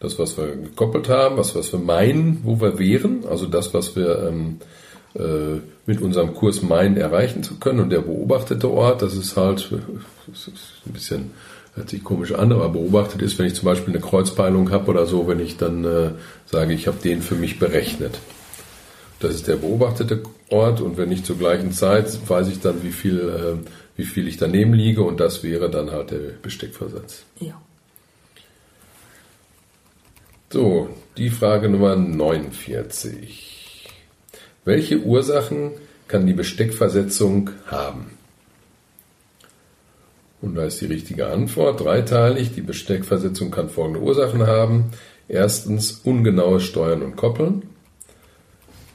[0.02, 3.96] das, was wir gekoppelt haben, was, was wir meinen, wo wir wären, also das, was
[3.96, 4.60] wir ähm,
[5.14, 7.80] äh, mit unserem Kurs meinen erreichen zu können.
[7.80, 9.71] Und der beobachtete Ort, das ist halt
[10.28, 10.54] das ist
[10.86, 11.32] ein bisschen
[11.73, 15.08] hört sich komisch an, aber beobachtet ist, wenn ich zum Beispiel eine Kreuzpeilung habe oder
[15.08, 16.12] so, wenn ich dann äh,
[16.45, 18.19] sage, ich habe den für mich berechnet.
[19.19, 22.91] Das ist der beobachtete Ort und wenn ich zur gleichen Zeit weiß ich dann, wie
[22.91, 27.23] viel, äh, wie viel ich daneben liege und das wäre dann halt der Besteckversatz.
[27.39, 27.60] Ja.
[30.52, 33.59] So, die Frage Nummer 49.
[34.65, 35.72] Welche Ursachen
[36.08, 38.17] kann die Besteckversetzung haben?
[40.41, 42.54] Und da ist die richtige Antwort dreiteilig.
[42.54, 44.91] Die Besteckversetzung kann folgende Ursachen haben.
[45.28, 47.63] Erstens ungenaues Steuern und Koppeln.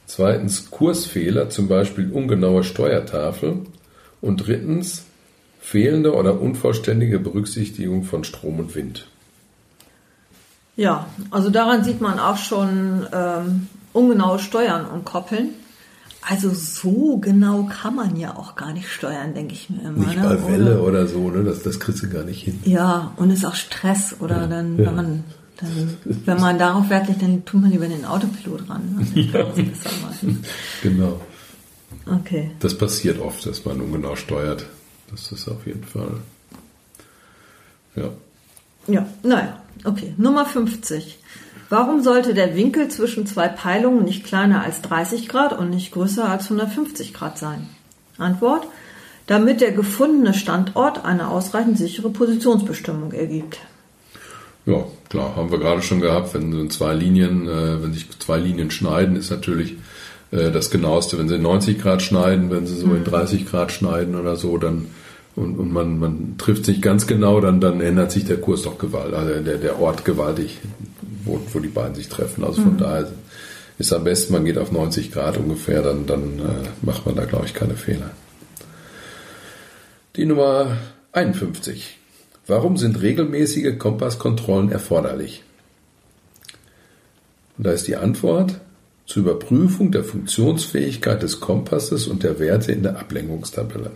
[0.07, 3.61] Zweitens Kursfehler, zum Beispiel ungenaue Steuertafel.
[4.21, 5.05] Und drittens
[5.59, 9.07] fehlende oder unvollständige Berücksichtigung von Strom und Wind.
[10.75, 15.49] Ja, also daran sieht man auch schon ähm, ungenaue Steuern und Koppeln.
[16.27, 20.05] Also so genau kann man ja auch gar nicht steuern, denke ich mir immer.
[20.05, 20.23] Nicht ne?
[20.23, 21.43] bei Welle oder, oder, so, ne?
[21.43, 22.59] Das, das kriegst du gar nicht hin.
[22.65, 24.87] Ja, und ist auch Stress oder ja, dann, ja.
[24.87, 25.23] wenn man
[25.57, 28.95] dann, wenn man darauf Wert legt, dann tut man lieber den Autopilot ran.
[28.99, 29.45] Also ja.
[30.83, 31.21] genau.
[32.05, 32.51] Okay.
[32.59, 34.65] Das passiert oft, dass man ungenau steuert.
[35.11, 36.17] Das ist auf jeden Fall.
[37.95, 38.09] Ja.
[38.87, 40.13] Ja, naja, okay.
[40.17, 41.19] Nummer 50.
[41.69, 46.29] Warum sollte der Winkel zwischen zwei Peilungen nicht kleiner als 30 Grad und nicht größer
[46.29, 47.67] als 150 Grad sein?
[48.17, 48.67] Antwort,
[49.27, 53.57] damit der gefundene Standort eine ausreichend sichere Positionsbestimmung ergibt.
[54.67, 58.71] Ja, klar, haben wir gerade schon gehabt, wenn zwei Linien, äh, wenn sich zwei Linien
[58.71, 59.75] schneiden, ist natürlich
[60.31, 63.45] äh, das genaueste, wenn sie 90 Grad schneiden, wenn sie so in 30 mhm.
[63.47, 64.87] Grad schneiden oder so, dann
[65.35, 68.77] und, und man, man trifft sich ganz genau, dann, dann ändert sich der Kurs doch
[68.77, 70.59] gewaltig, also der, der Ort gewaltig
[71.25, 72.43] wo, wo die beiden sich treffen.
[72.43, 72.77] Also von mhm.
[72.77, 73.07] daher
[73.77, 77.25] ist am besten, man geht auf 90 Grad ungefähr, dann, dann äh, macht man da,
[77.25, 78.11] glaube ich, keine Fehler.
[80.15, 80.77] Die Nummer
[81.11, 81.97] 51.
[82.47, 85.43] Warum sind regelmäßige Kompasskontrollen erforderlich?
[87.57, 88.59] Und da ist die Antwort
[89.05, 93.91] zur Überprüfung der Funktionsfähigkeit des Kompasses und der Werte in der Ablenkungstabelle.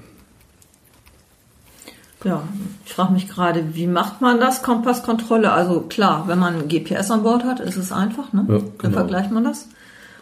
[2.24, 2.44] Ja,
[2.86, 5.52] ich frage mich gerade, wie macht man das, Kompasskontrolle?
[5.52, 8.46] Also klar, wenn man GPS an Bord hat, ist es einfach, ne?
[8.48, 8.70] Ja, genau.
[8.82, 9.68] Dann vergleicht man das.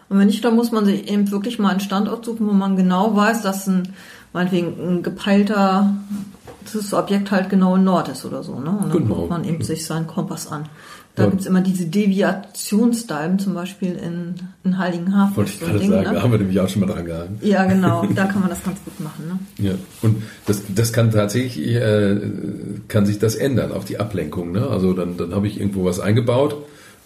[0.09, 2.75] Und wenn nicht, dann muss man sich eben wirklich mal einen Standort suchen, wo man
[2.75, 3.93] genau weiß, dass ein,
[4.31, 5.93] meinetwegen ein gepeilter
[6.73, 8.69] das Objekt halt genau in Nord ist oder so, ne?
[8.69, 9.15] Und dann genau.
[9.15, 10.65] guckt man eben sich seinen Kompass an.
[11.17, 11.31] Da ja.
[11.35, 15.35] es immer diese Deviationsdalben, zum Beispiel in, in Heiligenhafen.
[15.35, 16.13] Wollte ich gerade Ding, sagen, ne?
[16.13, 17.39] da haben wir nämlich auch schon mal dran gehangen.
[17.41, 19.27] Ja, genau, da kann man das ganz gut machen.
[19.27, 19.69] Ne?
[19.69, 22.19] Ja, und das, das kann tatsächlich, äh,
[22.87, 24.51] kann sich das ändern auf die Ablenkung.
[24.51, 24.67] Ne?
[24.67, 26.55] Also dann, dann habe ich irgendwo was eingebaut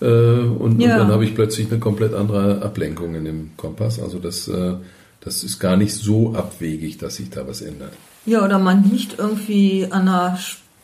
[0.02, 0.96] äh, und, ja.
[0.96, 3.98] und, dann habe ich plötzlich eine komplett andere Ablenkung in dem Kompass.
[4.02, 4.74] Also das, äh,
[5.22, 7.94] das ist gar nicht so abwegig, dass sich da was ändert.
[8.26, 10.38] Ja, oder man liegt irgendwie an einer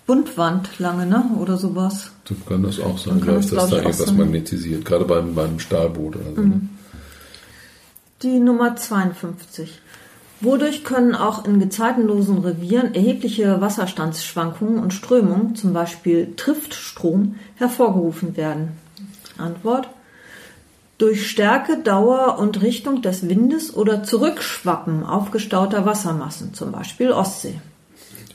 [0.07, 1.31] Buntwand lange, ne?
[1.39, 2.11] Oder sowas.
[2.27, 6.15] So kann das auch sein, ja, dass das da irgendwas magnetisiert, gerade beim, beim Stahlboot
[6.15, 6.41] oder so.
[6.41, 6.69] Mhm.
[8.23, 9.79] Die Nummer 52.
[10.39, 18.71] Wodurch können auch in gezeitenlosen Revieren erhebliche Wasserstandsschwankungen und Strömungen, zum Beispiel Triftstrom, hervorgerufen werden?
[19.37, 19.89] Antwort.
[20.97, 27.59] Durch Stärke, Dauer und Richtung des Windes oder Zurückschwappen aufgestauter Wassermassen, zum Beispiel Ostsee.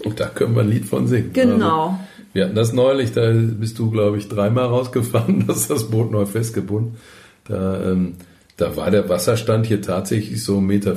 [0.05, 1.33] Und da können wir ein Lied von singen.
[1.33, 1.87] Genau.
[1.87, 1.99] Also,
[2.33, 6.27] wir hatten das neulich, da bist du, glaube ich, dreimal rausgefahren, dass das Boot neu
[6.27, 6.97] festgebunden.
[7.45, 8.15] Da, ähm,
[8.57, 10.95] da war der Wasserstand hier tatsächlich so 1,50 Meter,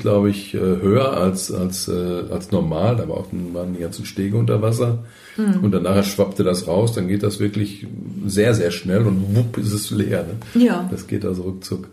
[0.00, 2.96] glaube ich, äh, höher als, als, äh, als normal.
[2.96, 4.98] Da war auch, waren die ganzen Stege unter Wasser.
[5.36, 5.64] Mhm.
[5.64, 7.86] Und danach schwappte das raus, dann geht das wirklich
[8.26, 10.24] sehr, sehr schnell und wupp ist es leer.
[10.24, 10.64] Ne?
[10.64, 10.88] Ja.
[10.90, 11.88] Das geht also ruckzuck.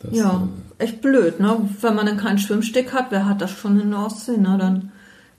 [0.00, 0.48] Das, ja,
[0.78, 1.68] äh, echt blöd, ne?
[1.80, 4.56] Wenn man dann keinen Schwimmstick hat, wer hat das schon in der Ostsee, ne?
[4.58, 4.89] Dann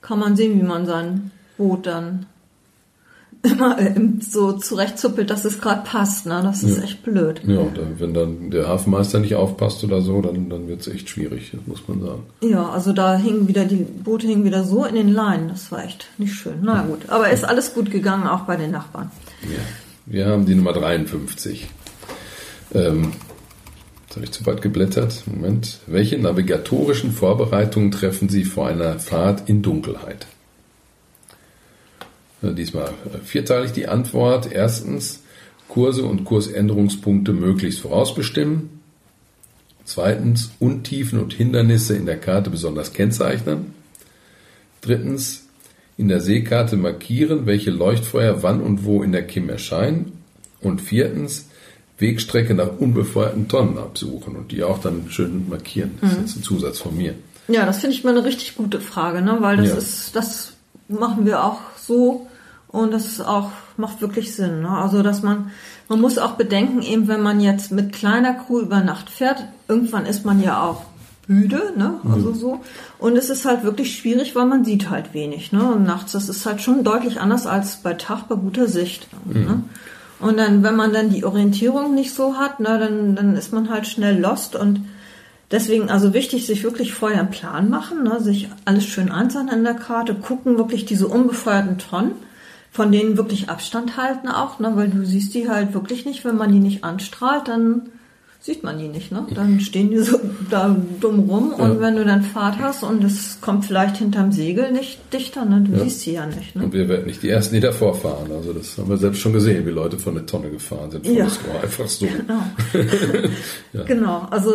[0.02, 2.26] kann man sehen, wie man sein Boot dann
[3.44, 3.78] immer
[4.20, 6.26] so zurechtzuppelt, dass es gerade passt.
[6.26, 6.42] Ne?
[6.44, 6.84] Das ist ja.
[6.84, 7.42] echt blöd.
[7.46, 7.66] Ja,
[7.98, 11.88] wenn dann der Hafenmeister nicht aufpasst oder so, dann, dann wird es echt schwierig, muss
[11.88, 12.24] man sagen.
[12.42, 15.48] Ja, also da hingen wieder, die Boote hingen wieder so in den Leinen.
[15.48, 16.60] Das war echt nicht schön.
[16.62, 19.12] Na gut, aber ist alles gut gegangen, auch bei den Nachbarn.
[19.44, 19.60] Ja.
[20.06, 21.70] Wir haben die Nummer 53.
[22.74, 23.12] Ähm,
[24.12, 25.24] jetzt habe ich zu weit geblättert.
[25.26, 25.80] Moment.
[25.88, 30.28] Welche navigatorischen Vorbereitungen treffen Sie vor einer Fahrt in Dunkelheit?
[32.42, 34.52] Diesmal äh, vierteilig die Antwort.
[34.52, 35.22] Erstens,
[35.70, 38.82] Kurse und Kursänderungspunkte möglichst vorausbestimmen.
[39.86, 43.74] Zweitens, Untiefen und Hindernisse in der Karte besonders kennzeichnen.
[44.82, 45.48] Drittens,
[45.98, 50.24] in der Seekarte markieren, welche Leuchtfeuer wann und wo in der Kim erscheinen.
[50.60, 51.48] Und viertens,
[52.02, 55.92] Wegstrecke nach unbefeuerten Tonnen absuchen und die auch dann schön markieren.
[56.02, 56.24] Das ist mhm.
[56.24, 57.16] jetzt ein Zusatz von mir.
[57.48, 59.38] Ja, das finde ich mal eine richtig gute Frage, ne?
[59.40, 59.76] weil das ja.
[59.76, 60.54] ist, das
[60.88, 62.28] machen wir auch so
[62.68, 64.62] und das ist auch macht wirklich Sinn.
[64.62, 64.70] Ne?
[64.70, 65.52] Also dass man
[65.88, 70.06] man muss auch bedenken, eben wenn man jetzt mit kleiner Crew über Nacht fährt, irgendwann
[70.06, 70.84] ist man ja auch
[71.28, 71.96] müde, ne?
[72.10, 72.36] Also mhm.
[72.36, 72.60] so.
[72.98, 75.64] Und es ist halt wirklich schwierig, weil man sieht halt wenig, ne?
[75.64, 79.08] Und nachts, das ist halt schon deutlich anders als bei Tag bei guter Sicht.
[79.26, 79.66] Mhm.
[80.22, 83.70] Und dann, wenn man dann die Orientierung nicht so hat, ne, dann, dann ist man
[83.70, 84.86] halt schnell lost und
[85.50, 89.64] deswegen also wichtig, sich wirklich vorher einen Plan machen, ne, sich alles schön einzahlen in
[89.64, 92.14] der Karte, gucken wirklich diese unbefeuerten Tonnen,
[92.72, 96.38] von denen wirklich Abstand halten auch, ne, weil du siehst die halt wirklich nicht, wenn
[96.38, 97.90] man die nicht anstrahlt, dann
[98.42, 99.28] sieht man die nicht, ne?
[99.36, 103.40] Dann stehen die so da dumm rum und wenn du dann Fahrt hast und es
[103.40, 105.62] kommt vielleicht hinterm Segel nicht dichter, ne?
[105.62, 105.84] Du ja.
[105.84, 106.64] siehst sie ja nicht, ne?
[106.64, 108.32] Und wir werden nicht die Ersten, die davor fahren.
[108.36, 111.06] Also das haben wir selbst schon gesehen, wie Leute von der Tonne gefahren sind.
[111.06, 111.26] ja.
[111.26, 112.08] Das war einfach so.
[112.08, 112.44] Genau.
[113.74, 113.84] ja.
[113.84, 114.28] Genau.
[114.32, 114.54] Also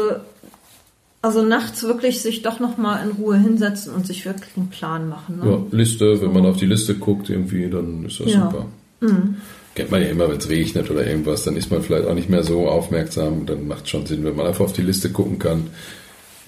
[1.22, 5.40] also nachts wirklich sich doch nochmal in Ruhe hinsetzen und sich wirklich einen Plan machen.
[5.42, 5.50] Ne?
[5.50, 8.50] Ja, Liste, wenn man auf die Liste guckt, irgendwie, dann ist das ja.
[8.50, 8.66] super.
[9.00, 9.36] Mhm
[9.76, 12.30] kennt man ja immer, wenn es regnet oder irgendwas, dann ist man vielleicht auch nicht
[12.30, 13.46] mehr so aufmerksam.
[13.46, 15.68] Dann macht es schon Sinn, wenn man einfach auf die Liste gucken kann.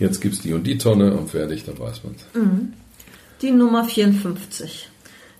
[0.00, 2.40] Jetzt gibt es die und die Tonne und fertig, dann weiß man es.
[2.40, 2.72] Mhm.
[3.42, 4.88] Die Nummer 54.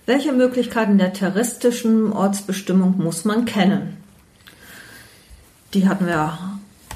[0.05, 3.97] Welche Möglichkeiten der terroristischen Ortsbestimmung muss man kennen?
[5.73, 6.37] Die hatten wir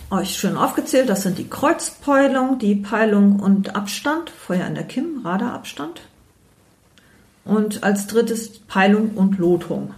[0.09, 1.09] euch schön aufgezählt.
[1.09, 6.01] Das sind die Kreuzpeilung, die Peilung und Abstand, Feuer in der Kim, Radarabstand.
[7.45, 9.93] Und als drittes Peilung und Lotung.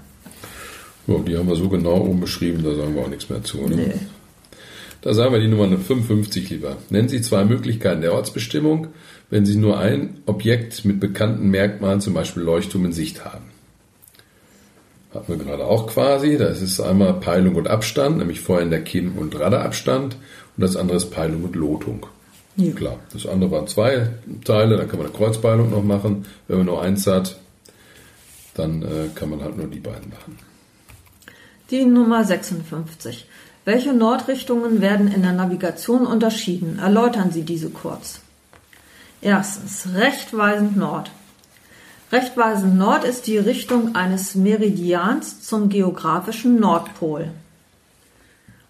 [1.08, 3.58] Ja, die haben wir so genau umbeschrieben, da sagen wir auch nichts mehr zu.
[3.68, 3.76] Ne?
[3.76, 3.94] Nee.
[5.02, 6.78] Da sagen wir die Nummer 55 lieber.
[6.90, 8.88] Nennen Sie zwei Möglichkeiten der Ortsbestimmung,
[9.30, 13.46] wenn Sie nur ein Objekt mit bekannten Merkmalen, zum Beispiel Leuchtturm in Sicht haben.
[15.14, 16.38] Hatten wir gerade auch quasi.
[16.38, 20.16] Das ist einmal Peilung und Abstand, nämlich vorhin der Kim- und Radarabstand.
[20.16, 22.08] Und das andere ist Peilung und Lotung.
[22.58, 22.72] Ja.
[22.74, 24.10] Klar, das andere waren zwei
[24.44, 26.26] Teile, dann kann man eine Kreuzpeilung noch machen.
[26.48, 27.38] Wenn man nur eins hat,
[28.56, 30.38] dann äh, kann man halt nur die beiden machen.
[31.72, 33.28] Die Nummer 56.
[33.66, 36.78] Welche Nordrichtungen werden in der Navigation unterschieden?
[36.78, 38.20] Erläutern Sie diese kurz.
[39.22, 41.10] Erstens, rechtweisend Nord.
[42.12, 47.32] Rechtweisend Nord ist die Richtung eines Meridians zum geografischen Nordpol.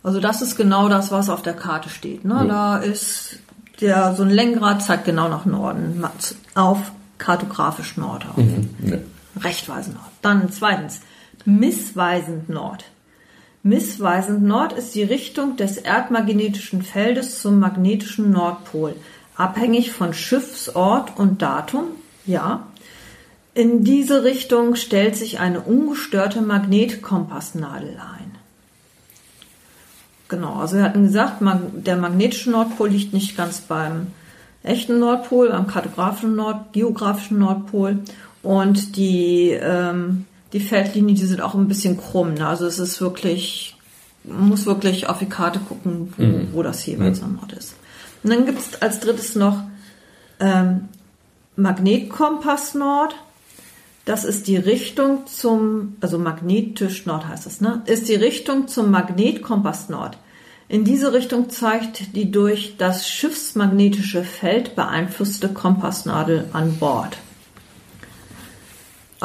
[0.02, 2.24] Also das ist genau das, was auf der Karte steht.
[2.24, 2.36] Ne?
[2.36, 2.46] Ja.
[2.46, 3.40] Da ist
[3.82, 6.02] der so ein Längengrad zeigt genau nach Norden
[6.54, 8.38] auf kartografisch Nord auf.
[8.38, 8.70] Mhm.
[8.84, 8.98] Ja.
[9.42, 10.08] Rechtweisend Nord.
[10.22, 11.02] Dann zweitens
[11.46, 12.86] Missweisend Nord.
[13.62, 18.96] Missweisend Nord ist die Richtung des erdmagnetischen Feldes zum magnetischen Nordpol,
[19.36, 21.86] abhängig von Schiffsort und Datum,
[22.26, 22.68] ja.
[23.54, 28.36] In diese Richtung stellt sich eine ungestörte Magnetkompassnadel ein.
[30.28, 34.08] Genau, also wir hatten gesagt, der magnetische Nordpol liegt nicht ganz beim
[34.64, 38.00] echten Nordpol, am kartografischen Nord, geografischen Nordpol
[38.42, 40.26] und die ähm,
[40.56, 42.36] die Feldlinien, die sind auch ein bisschen krumm.
[42.36, 42.48] Ne?
[42.48, 43.76] Also es ist wirklich,
[44.24, 46.48] man muss wirklich auf die Karte gucken, wo, mhm.
[46.54, 47.26] wo das jeweils mhm.
[47.26, 47.76] am Ort ist.
[48.24, 49.64] Und dann gibt es als drittes noch
[50.40, 50.88] ähm,
[51.58, 53.16] Magnetkompass Nord.
[54.06, 57.82] Das ist die Richtung zum, also magnetisch Nord heißt das, ne?
[57.86, 60.18] Ist die Richtung zum Magnetkompass Nord.
[60.70, 67.18] In diese Richtung zeigt die durch das schiffsmagnetische Feld beeinflusste Kompassnadel an Bord.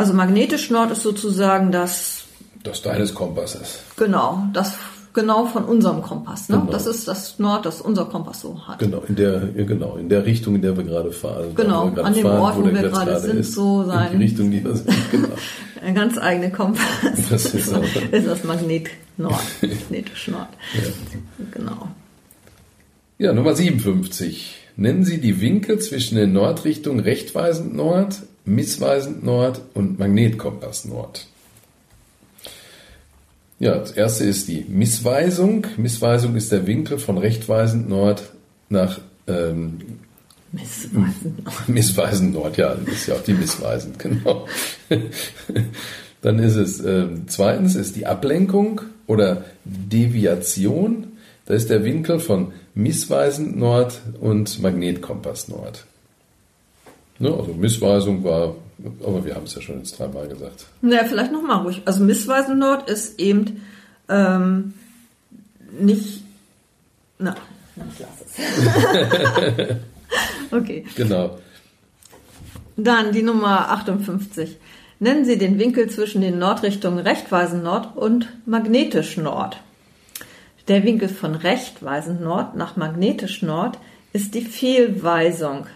[0.00, 2.22] Also magnetisch Nord ist sozusagen das.
[2.62, 3.80] Das deines Kompasses.
[3.98, 4.72] Genau, das
[5.12, 6.48] genau von unserem Kompass.
[6.48, 6.56] Ne?
[6.56, 6.72] Genau.
[6.72, 8.78] Das ist das Nord, das unser Kompass so hat.
[8.78, 11.54] Genau, in der, genau, in der Richtung, in der wir gerade fahren.
[11.54, 14.12] Genau, an dem fahren, Ort, wo, wo wir gerade sind, ist, so sein.
[14.14, 15.28] In die Richtung, die wir sind, genau.
[15.82, 16.86] Ein ganz eigener Kompass.
[17.28, 20.48] Das ist, so, ist das Magnet Nord, magnetisch Nord.
[20.72, 21.44] Ja.
[21.50, 21.88] Genau.
[23.18, 24.56] Ja, Nummer 57.
[24.76, 31.26] Nennen Sie die Winkel zwischen den Nordrichtungen rechtweisend Nord, missweisend Nord und Magnetkompass Nord.
[33.58, 35.66] Ja, das erste ist die Missweisung.
[35.76, 38.22] Missweisung ist der Winkel von rechtweisend Nord
[38.70, 39.98] nach ähm,
[40.52, 41.54] Missweisend Nord.
[41.68, 44.46] Missweisend Nord, ja, das ist ja auch die Missweisend, genau.
[46.22, 51.08] Dann ist es äh, zweitens ist die Ablenkung oder Deviation.
[51.46, 55.84] Da ist der Winkel von missweisend Nord und Magnetkompass Nord.
[57.20, 58.54] Ne, also Missweisung war,
[59.04, 60.66] aber wir haben es ja schon jetzt dreimal gesagt.
[60.80, 61.82] Naja, vielleicht nochmal ruhig.
[61.84, 63.60] Also missweisend Nord ist eben
[64.08, 64.72] ähm,
[65.78, 66.22] nicht.
[67.18, 67.36] Na,
[67.76, 68.24] ich lasse
[69.68, 69.76] es.
[70.50, 70.86] okay.
[70.96, 71.38] Genau.
[72.78, 74.56] Dann die Nummer 58.
[74.98, 79.60] Nennen Sie den Winkel zwischen den Nordrichtungen rechtweisend Nord und magnetisch Nord.
[80.68, 83.78] Der Winkel von rechtweisend Nord nach magnetisch Nord
[84.14, 85.66] ist die Fehlweisung.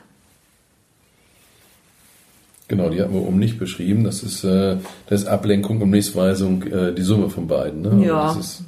[2.66, 4.04] Genau, die hatten wir oben nicht beschrieben.
[4.04, 7.82] Das ist, äh, das ist Ablenkung und Missweisung äh, die Summe von beiden.
[7.82, 8.06] Ne?
[8.06, 8.28] Ja.
[8.28, 8.62] Das ist,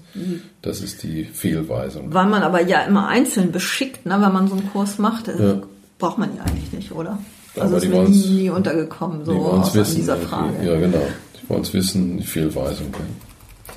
[0.63, 2.13] das ist die Fehlweisung.
[2.13, 5.41] Weil man aber ja immer einzeln beschickt, ne, wenn man so einen Kurs macht, das
[5.41, 5.61] Ja.
[5.99, 7.19] braucht man ja eigentlich nicht, oder?
[7.55, 9.97] Aber Also ist die mir nie, nie untergekommen, so Die an wissen.
[9.97, 10.29] dieser irgendwie.
[10.29, 10.67] Frage.
[10.67, 11.07] Ja, genau.
[11.43, 12.89] Die wollen es wissen, die Fehlweisung.
[12.93, 13.69] Ja.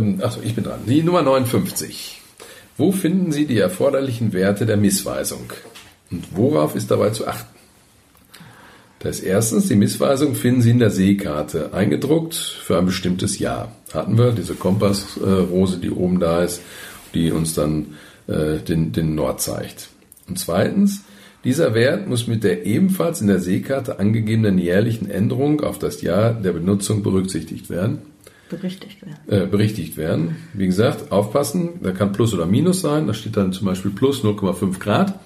[0.00, 0.80] Ähm, achso, ich bin dran.
[0.86, 2.20] Die Nummer 59.
[2.76, 5.50] Wo finden Sie die erforderlichen Werte der Missweisung?
[6.10, 7.57] Und worauf ist dabei zu achten?
[9.00, 13.72] Das ist erstens, die Missweisung finden Sie in der Seekarte, eingedruckt für ein bestimmtes Jahr.
[13.94, 16.62] Hatten wir diese Kompassrose, die oben da ist,
[17.14, 17.94] die uns dann
[18.26, 19.88] äh, den, den Nord zeigt.
[20.28, 21.04] Und zweitens,
[21.44, 26.32] dieser Wert muss mit der ebenfalls in der Seekarte angegebenen jährlichen Änderung auf das Jahr
[26.32, 28.02] der Benutzung berücksichtigt werden
[28.48, 29.18] Berichtigt werden.
[29.28, 30.36] äh, berichtigt werden.
[30.54, 33.06] Wie gesagt, aufpassen, da kann Plus oder Minus sein.
[33.06, 35.18] Da steht dann zum Beispiel plus 0,5 Grad.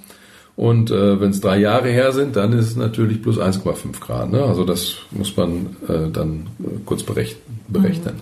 [0.55, 4.31] Und äh, wenn es drei Jahre her sind, dann ist es natürlich plus 1,5 Grad.
[4.31, 4.43] Ne?
[4.45, 7.37] Also das muss man äh, dann äh, kurz berech
[7.69, 8.21] berechnen.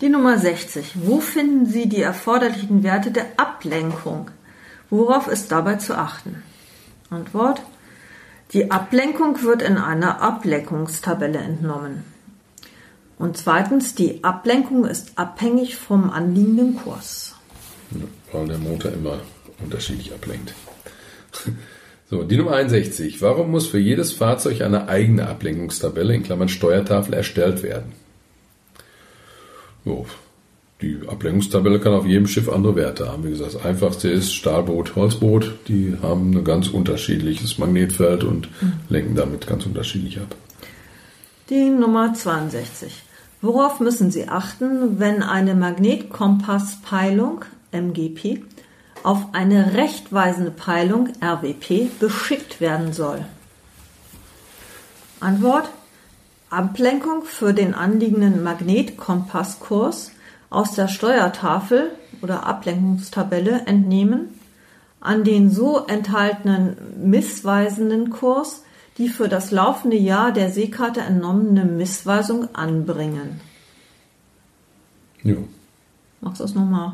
[0.00, 0.92] Die Nummer 60.
[1.04, 4.30] Wo finden Sie die erforderlichen Werte der Ablenkung?
[4.88, 6.42] Worauf ist dabei zu achten?
[7.10, 7.60] Antwort.
[8.52, 12.04] Die Ablenkung wird in einer Ablenkungstabelle entnommen.
[13.18, 17.34] Und zweitens, die Ablenkung ist abhängig vom anliegenden Kurs.
[17.90, 19.18] Ja, weil der Motor immer
[19.62, 20.54] unterschiedlich ablenkt.
[22.12, 23.22] So, die Nummer 61.
[23.22, 27.92] Warum muss für jedes Fahrzeug eine eigene Ablenkungstabelle in Klammern Steuertafel erstellt werden?
[29.84, 30.06] So,
[30.82, 33.24] die Ablenkungstabelle kann auf jedem Schiff andere Werte haben.
[33.24, 35.52] Wie gesagt, das einfachste ist Stahlboot, Holzboot.
[35.68, 38.48] Die haben ein ganz unterschiedliches Magnetfeld und
[38.88, 40.34] lenken damit ganz unterschiedlich ab.
[41.50, 43.04] Die Nummer 62.
[43.42, 48.40] Worauf müssen Sie achten, wenn eine Magnetkompasspeilung MGP
[49.02, 53.24] auf eine rechtweisende Peilung RWP beschickt werden soll?
[55.20, 55.68] Antwort.
[56.50, 60.10] Ablenkung für den anliegenden Magnetkompasskurs
[60.50, 64.40] aus der Steuertafel oder Ablenkungstabelle entnehmen,
[65.00, 66.76] an den so enthaltenen
[67.08, 68.62] missweisenden Kurs
[69.00, 73.40] die für das laufende Jahr der Seekarte entnommene Missweisung anbringen.
[75.22, 75.48] Jo.
[76.20, 76.92] Magst du das nochmal?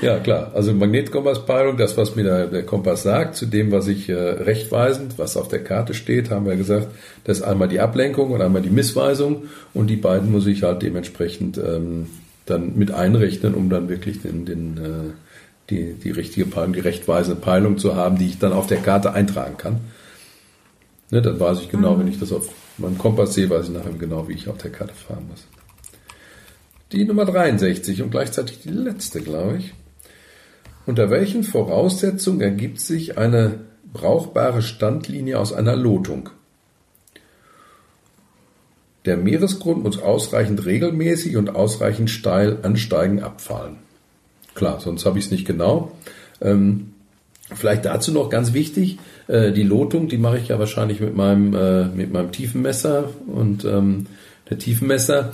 [0.00, 0.52] Ja, klar.
[0.54, 5.18] Also Magnetkompasspeilung, das, was mir der, der Kompass sagt, zu dem, was ich äh, rechtweisend,
[5.18, 6.88] was auf der Karte steht, haben wir gesagt,
[7.24, 10.82] das ist einmal die Ablenkung und einmal die Missweisung und die beiden muss ich halt
[10.82, 12.06] dementsprechend ähm,
[12.46, 15.12] dann mit einrechnen, um dann wirklich den, den, äh,
[15.70, 19.12] die, die richtige Peilung, die rechtweisende Peilung zu haben, die ich dann auf der Karte
[19.12, 19.80] eintragen kann.
[21.10, 23.92] Ne, dann weiß ich genau, wenn ich das auf meinem Kompass sehe, weiß ich nachher
[23.92, 25.46] genau, wie ich auf der Karte fahren muss.
[26.94, 29.74] Die Nummer 63 und gleichzeitig die letzte, glaube ich.
[30.86, 33.60] Unter welchen Voraussetzungen ergibt sich eine
[33.92, 36.30] brauchbare Standlinie aus einer Lotung?
[39.06, 43.76] Der Meeresgrund muss ausreichend regelmäßig und ausreichend steil ansteigen, abfallen.
[44.54, 45.90] Klar, sonst habe ich es nicht genau.
[46.40, 46.92] Ähm,
[47.52, 51.54] vielleicht dazu noch ganz wichtig, äh, die Lotung, die mache ich ja wahrscheinlich mit meinem,
[51.54, 54.06] äh, mit meinem Tiefenmesser und ähm,
[54.48, 55.32] der Tiefenmesser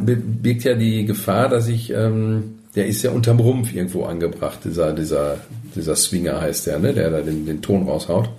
[0.00, 4.92] birgt ja die Gefahr, dass ich, ähm, der ist ja unterm Rumpf irgendwo angebracht, dieser,
[4.92, 5.38] dieser,
[5.74, 8.30] dieser Swinger heißt der, ne, der da den, den Ton raushaut.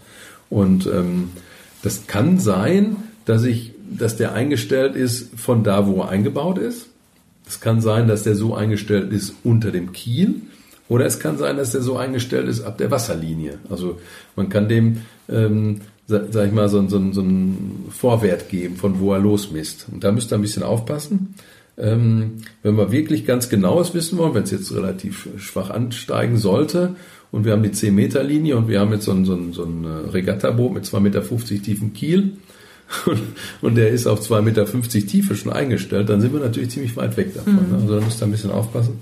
[0.50, 1.30] Und ähm,
[1.84, 6.88] das kann sein, dass ich, dass der eingestellt ist von da, wo er eingebaut ist.
[7.48, 10.42] Es kann sein, dass der so eingestellt ist unter dem Kiel.
[10.88, 13.60] Oder es kann sein, dass der so eingestellt ist ab der Wasserlinie.
[13.70, 14.00] Also
[14.36, 19.14] man kann dem, ähm, sag, ich mal, so, so, so einen Vorwert geben, von wo
[19.14, 19.86] er losmisst.
[19.92, 21.36] Und da müsst ihr ein bisschen aufpassen.
[21.78, 26.96] Ähm, wenn wir wirklich ganz genaues wissen wollen, wenn es jetzt relativ schwach ansteigen sollte
[27.32, 29.86] und wir haben die 10-Meter-Linie und wir haben jetzt so ein, so ein, so ein
[29.86, 31.24] Regattaboot mit 2,50 Meter
[31.64, 32.34] tiefen Kiel
[33.06, 33.22] und,
[33.62, 34.66] und der ist auf 2,50 Meter
[35.08, 37.54] Tiefe schon eingestellt, dann sind wir natürlich ziemlich weit weg davon.
[37.54, 37.78] Ne?
[37.82, 39.00] Also da müsst ihr ein bisschen aufpassen.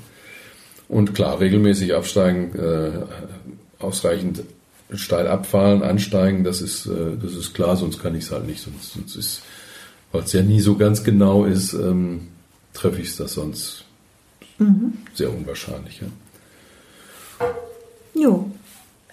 [0.87, 2.91] Und klar, regelmäßig absteigen, äh,
[3.79, 4.43] ausreichend
[4.95, 8.61] steil abfallen, ansteigen, das ist, äh, das ist klar, sonst kann ich es halt nicht.
[8.61, 9.41] Sonst, sonst ist,
[10.11, 12.29] weil es ja nie so ganz genau ist, ähm,
[12.73, 13.83] treffe ich es das sonst
[14.59, 14.93] mhm.
[15.13, 16.01] sehr unwahrscheinlich.
[16.01, 16.07] Ja.
[18.13, 18.49] Jo.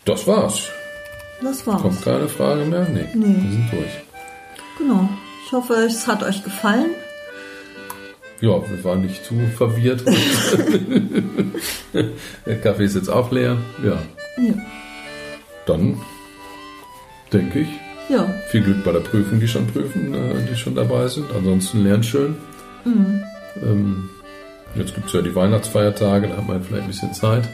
[0.04, 0.68] Das war's.
[1.42, 1.82] Das war's.
[1.82, 2.88] Kommt keine Frage mehr?
[2.88, 3.26] Nee, nee.
[3.26, 4.02] wir sind durch.
[4.78, 5.08] Genau.
[5.46, 6.90] Ich hoffe, es hat euch gefallen.
[8.40, 10.04] Ja, wir waren nicht zu verwirrt.
[12.46, 13.56] Der Kaffee ist jetzt auch leer.
[13.82, 14.02] Ja.
[14.42, 14.54] ja.
[15.66, 16.00] Dann
[17.32, 17.68] denke ich.
[18.08, 18.26] Ja.
[18.48, 21.26] Viel Glück bei der Prüfung, die schon prüfen, äh, die schon dabei sind.
[21.34, 22.36] Ansonsten lernt schön.
[22.84, 23.22] Mhm.
[23.62, 24.10] Ähm,
[24.74, 27.48] jetzt gibt es ja die Weihnachtsfeiertage, da hat man vielleicht ein bisschen Zeit.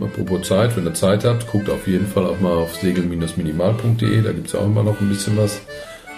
[0.00, 4.32] Apropos Zeit, wenn ihr Zeit habt, guckt auf jeden Fall auch mal auf segel-minimal.de, da
[4.32, 5.60] gibt es auch immer noch ein bisschen was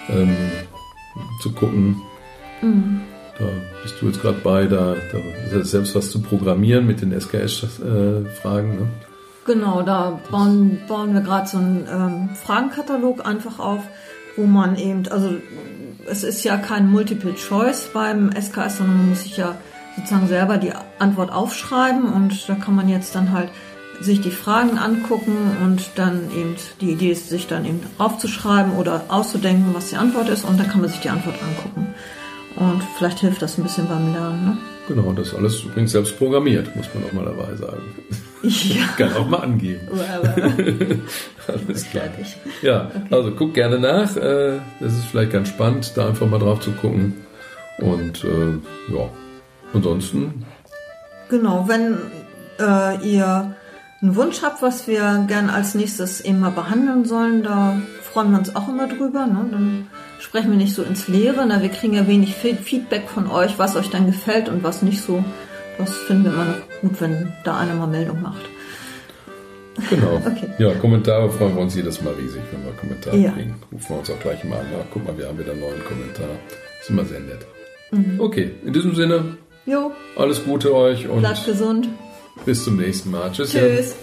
[0.09, 0.35] ähm,
[1.41, 2.01] zu gucken.
[2.61, 3.01] Mhm.
[3.39, 3.45] Da
[3.81, 8.71] bist du jetzt gerade bei, da, da selbst was zu programmieren mit den SKS-Fragen.
[8.71, 8.87] Äh, ne?
[9.45, 13.81] Genau, da bauen, bauen wir gerade so einen ähm, Fragenkatalog einfach auf,
[14.37, 15.35] wo man eben, also
[16.05, 19.55] es ist ja kein Multiple Choice beim SKS, sondern man muss sich ja
[19.97, 23.49] sozusagen selber die Antwort aufschreiben und da kann man jetzt dann halt
[24.01, 29.05] sich die Fragen angucken und dann eben die Idee ist, sich dann eben aufzuschreiben oder
[29.09, 31.93] auszudenken, was die Antwort ist und dann kann man sich die Antwort angucken.
[32.55, 34.45] Und vielleicht hilft das ein bisschen beim Lernen.
[34.45, 34.57] Ne?
[34.87, 37.81] Genau, das ist alles übrigens selbst programmiert, muss man auch mal dabei sagen.
[38.43, 38.87] Ja.
[38.97, 39.87] Kann auch mal angeben.
[41.47, 42.03] alles klar.
[42.61, 43.15] Ja, okay.
[43.15, 44.17] also guck gerne nach.
[44.17, 47.13] Äh, das ist vielleicht ganz spannend, da einfach mal drauf zu gucken.
[47.77, 49.09] Und äh, ja,
[49.73, 50.45] ansonsten.
[51.29, 51.97] Genau, wenn
[52.59, 53.55] äh, ihr
[54.01, 58.39] einen Wunsch habt, was wir gern als nächstes eben mal behandeln sollen, da freuen wir
[58.39, 59.25] uns auch immer drüber.
[59.25, 59.45] Ne?
[59.51, 59.87] Dann
[60.19, 61.45] sprechen wir nicht so ins Leere.
[61.47, 65.01] Na, wir kriegen ja wenig Feedback von euch, was euch dann gefällt und was nicht
[65.01, 65.23] so.
[65.77, 68.43] Das finden wir immer noch gut, wenn da einer mal Meldung macht.
[69.89, 70.15] Genau.
[70.25, 70.49] okay.
[70.59, 73.31] Ja, Kommentare freuen wir uns jedes Mal riesig, wenn wir Kommentare ja.
[73.31, 73.55] kriegen.
[73.71, 74.67] Rufen wir uns auch gleich mal an.
[74.71, 76.29] Na, guck mal, wir haben wieder einen neuen Kommentar.
[76.79, 77.45] Ist immer sehr nett.
[77.91, 78.19] Mhm.
[78.19, 79.37] Okay, in diesem Sinne.
[79.65, 79.91] Jo.
[80.15, 81.19] Alles Gute euch und.
[81.19, 81.87] Bleibt gesund.
[82.45, 83.31] Bis zum nächsten Mal.
[83.31, 83.51] Tschüss.
[83.51, 83.95] Tschüss.